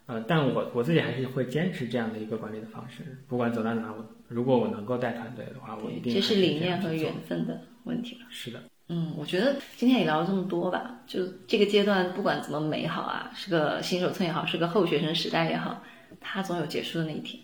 [0.06, 8.26] 呃，但我我自己还是会坚持这样的一个管理的方式，不管走到哪，我如果我能够带团队的话，我一定这是还理念和缘分的问题了。
[8.30, 8.62] 是的。
[8.88, 15.82] 嗯，我觉得今天也聊了这么多吧，就这个阶段不管怎么美好啊，是个新手村也好，是个后学生时代也好，
[16.20, 17.42] 它总有结束的那一天。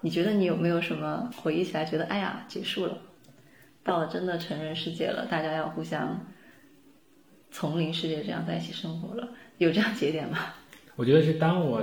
[0.00, 2.98] 你觉得你有没有什么回忆起来觉得，哎呀，结束了，
[3.84, 6.26] 到了真的成人世界了，大家要互相
[7.52, 10.38] 丛林世界这样在一起生活了，有这样节点吗？
[10.96, 11.80] 我觉得是当我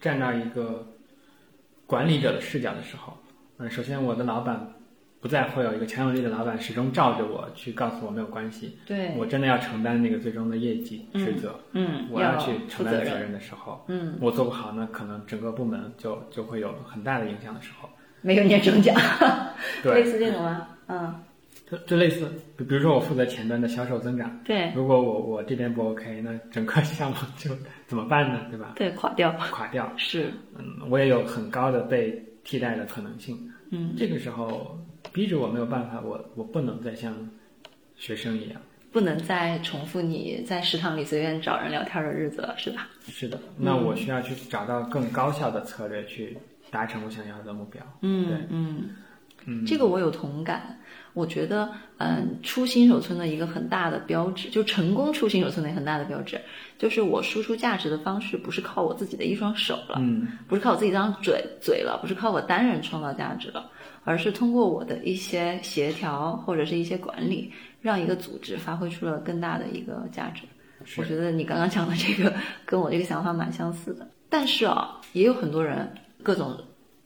[0.00, 0.84] 站到一个
[1.86, 3.16] 管理者的视角的时候，
[3.58, 4.74] 嗯，首先我的老板
[5.20, 17.88] 不再会有一个强有力的老板始终罩着我去告诉我没有关系，对，我真的要承担那个最终的业绩职责，嗯，我要去承担责任的时候，嗯，我做不好，那可能整个部门就就会有很大的影响的时候，
[18.22, 18.94] 没有年终奖，
[19.84, 20.68] 类对，似这种吗？
[20.88, 21.14] 嗯，
[21.70, 24.72] 就就类似，比比如说我负责前端的销售增长，对。
[24.74, 27.50] 如果我我这边不 OK，那整个项目就
[27.86, 28.40] 怎么办呢？
[28.50, 28.72] 对吧？
[28.74, 29.30] 对，垮掉。
[29.52, 33.38] 垮掉，是，嗯，我也有很高的被替代的可能性。
[33.70, 33.94] 嗯。
[33.96, 34.76] 这个时候
[35.12, 37.14] 逼着我没有办法，我我不能再像
[37.96, 38.60] 学生一样，
[38.92, 42.88] 不能再重复你在食堂里随便找人聊天的日子了，是吧？
[43.08, 46.36] 是的，那我需要去找到更高效的策略去
[46.70, 47.82] 达成我想要的目标。
[48.02, 48.90] 嗯对嗯，
[49.46, 50.76] 嗯，这个我有同感。
[51.12, 56.40] 我觉得，嗯，出新手村的一个很大的标志，就成功出新手村的很大的标志，
[56.78, 63.68] 就是我输出价值的方式不是靠我自己的一双手了，嗯不是靠我自己一张嘴嘴了，不是靠我单人创造价值了，
[64.04, 70.42] 而是通过我的一些协调或者是一些管理，让一个组织发挥出了更大的一个价值。
[70.96, 72.34] 我觉得你刚刚讲的这个
[72.64, 74.08] 跟我这个想法蛮相似的。
[74.30, 75.92] 但是啊，也有很多人
[76.22, 76.56] 各种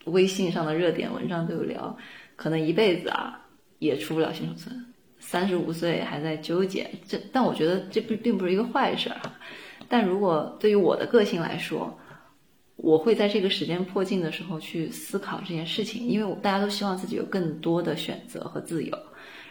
[0.05, 1.97] 微信上的热点文章都有聊，
[2.36, 3.40] 可能一辈子啊
[3.80, 4.86] 也出不了新手村，
[5.18, 6.88] 三十五岁还在纠结。
[7.09, 9.32] 这但我觉得这并并不是一个坏事儿哈。
[9.88, 11.99] 但如果对于我的个性来说，
[12.77, 18.99] 我会在这个时间迫近的时候去思考这件事情，因为我大家都希望自己有更多的选择和自由，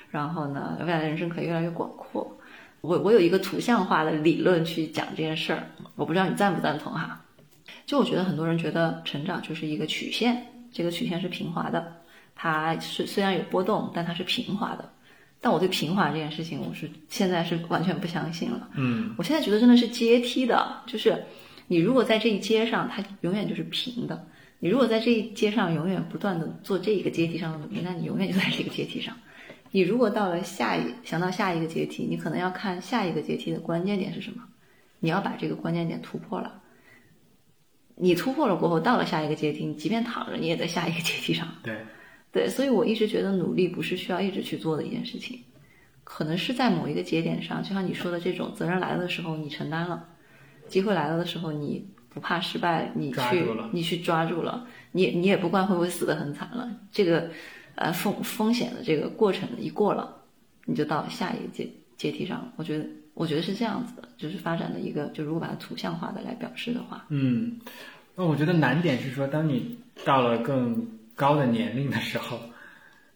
[0.09, 2.37] 然后呢，未来的人生可以越来越广阔。
[2.81, 7.21] 我我有一个图像化的理论去讲这件事儿，我不知道你赞不赞同哈。
[7.85, 11.95] 就我觉得很多人觉得成长就是一个曲线，这个曲线是平滑的，
[12.35, 14.89] 它是虽然有波动，但它是平滑的。
[15.39, 18.69] 但我对平滑这件事情，我是现在是完全不相信了。
[18.75, 21.23] 嗯我现在觉得真的是阶梯的，就是
[21.67, 24.15] 你如果在这一阶上，它永远就是平的；
[24.59, 29.15] 你如果在这一阶上永远不断的做这一个阶梯上的努力，那你永远就在这个阶梯上。
[29.71, 34.43] 你如果到了下一想到下一个阶梯，你可能要看下一个阶梯的关键点是什么，
[34.99, 36.61] 你要把这个关键点突破了。
[37.95, 41.47] 你突破了过后，到了下一个阶梯，你即便躺着，你也在下一个阶梯上。
[41.63, 41.77] 对，
[42.31, 45.39] 对，所以我一直觉得努力不是需要一直去做的一件事情，
[46.03, 50.07] 可能是在某一个节点上，就像你说的这种责任来了的时候你承担了，
[50.73, 57.29] 机会来了的时候你不怕失败，你去你去抓住了，你你也不管会不会死得很惨了，这个
[57.75, 60.17] 呃风风险的这个过程一过了，
[60.65, 62.51] 你就到下一个阶阶梯上了。
[62.55, 67.59] 我觉得我觉得是这样子的，就是发展的一个，就如果把它图像化的来表示的话，嗯，
[68.15, 72.39] 那我觉得难点是说，当你到了更高的年龄的时候，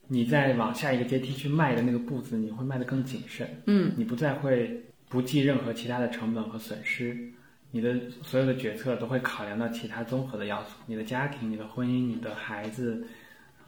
[0.07, 3.49] 你再往下一个阶梯去迈的那个步子，你会迈得更谨慎。
[3.65, 7.31] 嗯，你不再会不计任何其他的成本和损失，
[7.71, 13.05] 你的所有的决策都会考量到其他综合的要素，你的家庭、你的婚姻、你的孩子，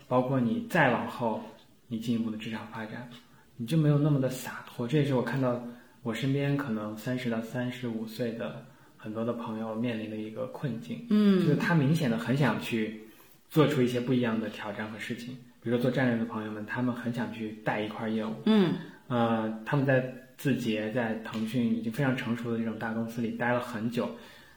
[0.07, 1.43] 包括你再往后
[1.87, 3.09] 你进一步的职场发展，
[3.57, 4.87] 你就没有那么的洒脱。
[4.87, 5.61] 这也是我看到
[6.01, 11.05] 我身边可能三十到三十五岁的很多的朋友面临的一个困境。
[11.09, 13.01] 嗯就是他明显的很想去
[13.49, 18.75] 做出一些不一样的挑战和事情，比如说做战略的朋友们，他们很想去带一块业务，嗯
[19.07, 24.09] 呃，他们在字节、在腾讯已经非常成熟的这种大公司里待了很久，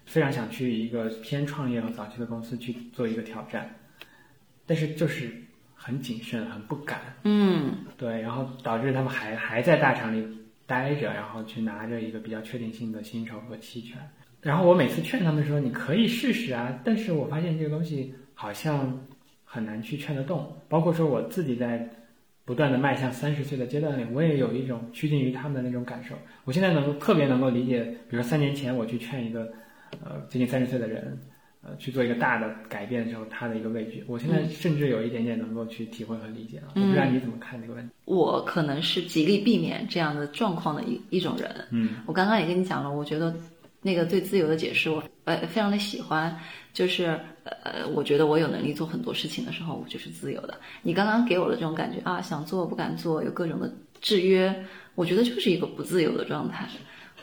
[0.07, 3.69] 非常想去一个偏创业和早期的公司去做一个挑战，
[4.65, 5.33] 但是就是
[5.75, 10.25] 很谨慎、很不敢，嗯对，然后导致他们还还在大厂里
[10.67, 13.99] 待着，然后去拿着一个比较确定性的薪酬和期权。
[14.41, 19.05] 然后我每次劝他们说：“你可以试试啊！”但是我发现这个东西好像
[19.45, 20.57] 很难去劝得动。
[20.69, 21.89] 包括说我自己在
[22.45, 26.15] 不断的迈向三十岁的阶段里，我也有一种趋近于他们的那种感受。
[26.45, 29.53] 我现在能够特别能够理解，比如说三年前我去劝一个
[30.05, 31.17] 呃接近三十岁的人，
[31.63, 34.03] 呃去做一个大的改变的时候，他的一个畏惧。
[34.09, 36.73] 我现在甚至有一点点能够去体会和理解了。
[36.75, 37.93] 我不知道你怎么看这个问题？
[38.07, 41.49] 我可能是极力避免这样的状况的一一种人。
[41.71, 43.33] 嗯我刚刚也跟你讲了，我觉得
[43.83, 46.35] 那个对自由的解释我呃非常的喜欢，
[46.73, 50.59] 就是呃我觉得我有能力做很多事情的时候，我就是自由的。
[50.83, 53.71] 你刚刚给我的这种感觉啊，想做不敢做，有各种的
[54.01, 54.65] 制约，
[54.95, 56.69] 我觉得就是一个不自由的状态。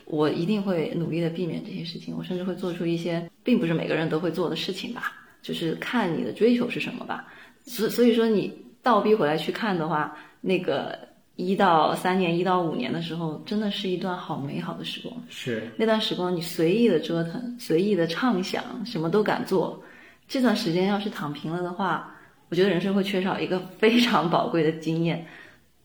[0.05, 7.31] 我一定会努力的避免这些事情，我甚至会做出一些并不是每个人都会做的事情吧，就是看你的追求是什么吧。
[7.63, 8.51] 所所以说你
[8.81, 10.97] 倒逼回来去看的话，那个
[11.39, 15.15] 一到三年、一到五年的时候，真的是一段好美好的时光。
[15.29, 19.81] 是那段时光你随意的折腾，随意的畅想，什么都敢做。
[20.27, 22.13] 这段时间要是躺平了的话，
[22.49, 25.25] 我觉得人生会缺少一个非常宝贵的经验。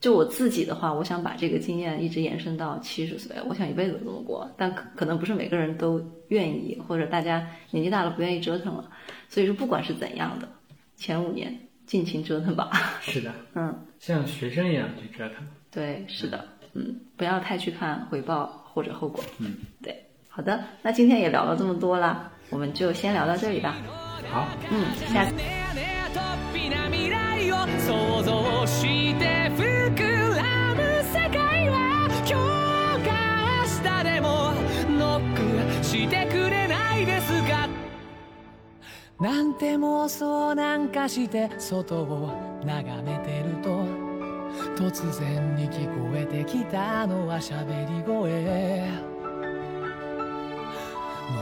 [0.01, 4.51] 就我自己的话，我想把这个经验一直延伸到七十岁，我想一辈子都这么过。
[4.57, 8.91] 但可可能不是每个人都愿意，或者大家年纪大了不愿意折腾了。
[9.29, 10.49] 所以说，不管是怎样的，
[10.97, 12.70] 前五年尽情折腾吧。
[13.00, 15.46] 是的，嗯，像学生一样去折腾。
[15.70, 16.44] 对，是的，
[16.74, 19.22] 嗯，不要太去看回报或者后果。
[19.38, 23.76] 嗯，对，好的，那今天也聊了这么多啦，我们就先聊到这里吧。
[24.30, 25.32] 好，嗯，下次。
[25.32, 26.22] ねえねえとっ
[26.52, 32.38] ぴな未来を想像して膨らむ世界は今
[32.98, 33.10] 日か
[33.62, 34.52] 明日でも
[34.98, 37.68] ノックしてくれないですか
[39.19, 43.85] なんて妄想なんかして外を眺めてると
[44.75, 49.15] 突然に聞こえてきたのは喋り声。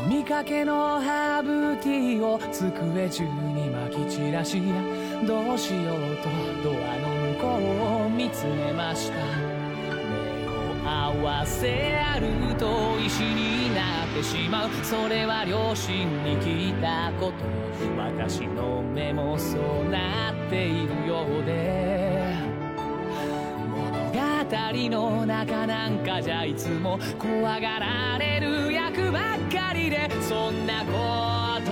[0.03, 4.61] 飲みかけのハーブティーを机中にまき散らし
[5.26, 6.30] どうしようと
[6.63, 9.52] ドアの向こうを見つめました。
[10.86, 14.69] 合わせあると石になってしまう。
[14.84, 17.34] それは両親に聞いたこと。
[17.97, 22.36] 私の目もそうなっているようで。
[23.69, 23.89] 物
[24.43, 24.49] 語
[24.89, 30.09] の中なんかじゃいつも怖がられる役ばっかりで。
[30.21, 31.71] そんなこと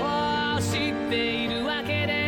[0.57, 2.20] を知っているわけで。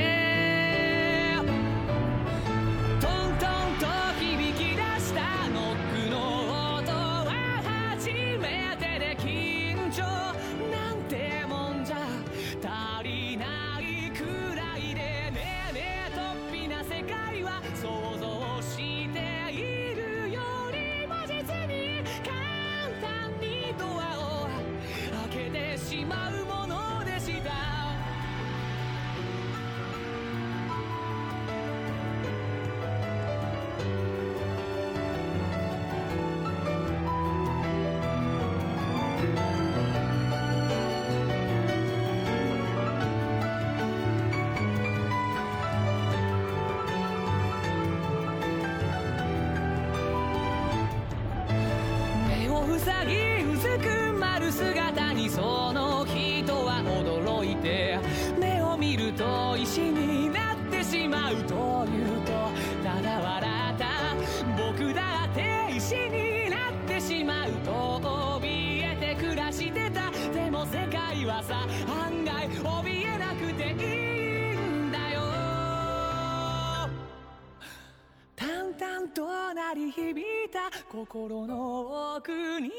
[80.89, 82.73] 心の奥に溢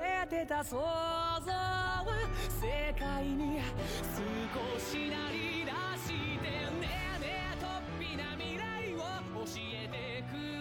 [0.00, 0.80] れてた想像
[1.52, 2.04] は
[2.60, 3.60] 世界に
[4.00, 6.08] 少しなり出し
[6.38, 6.48] てね
[6.80, 7.68] ねえねえとっ
[7.98, 10.55] ぴな未来を教えてくれ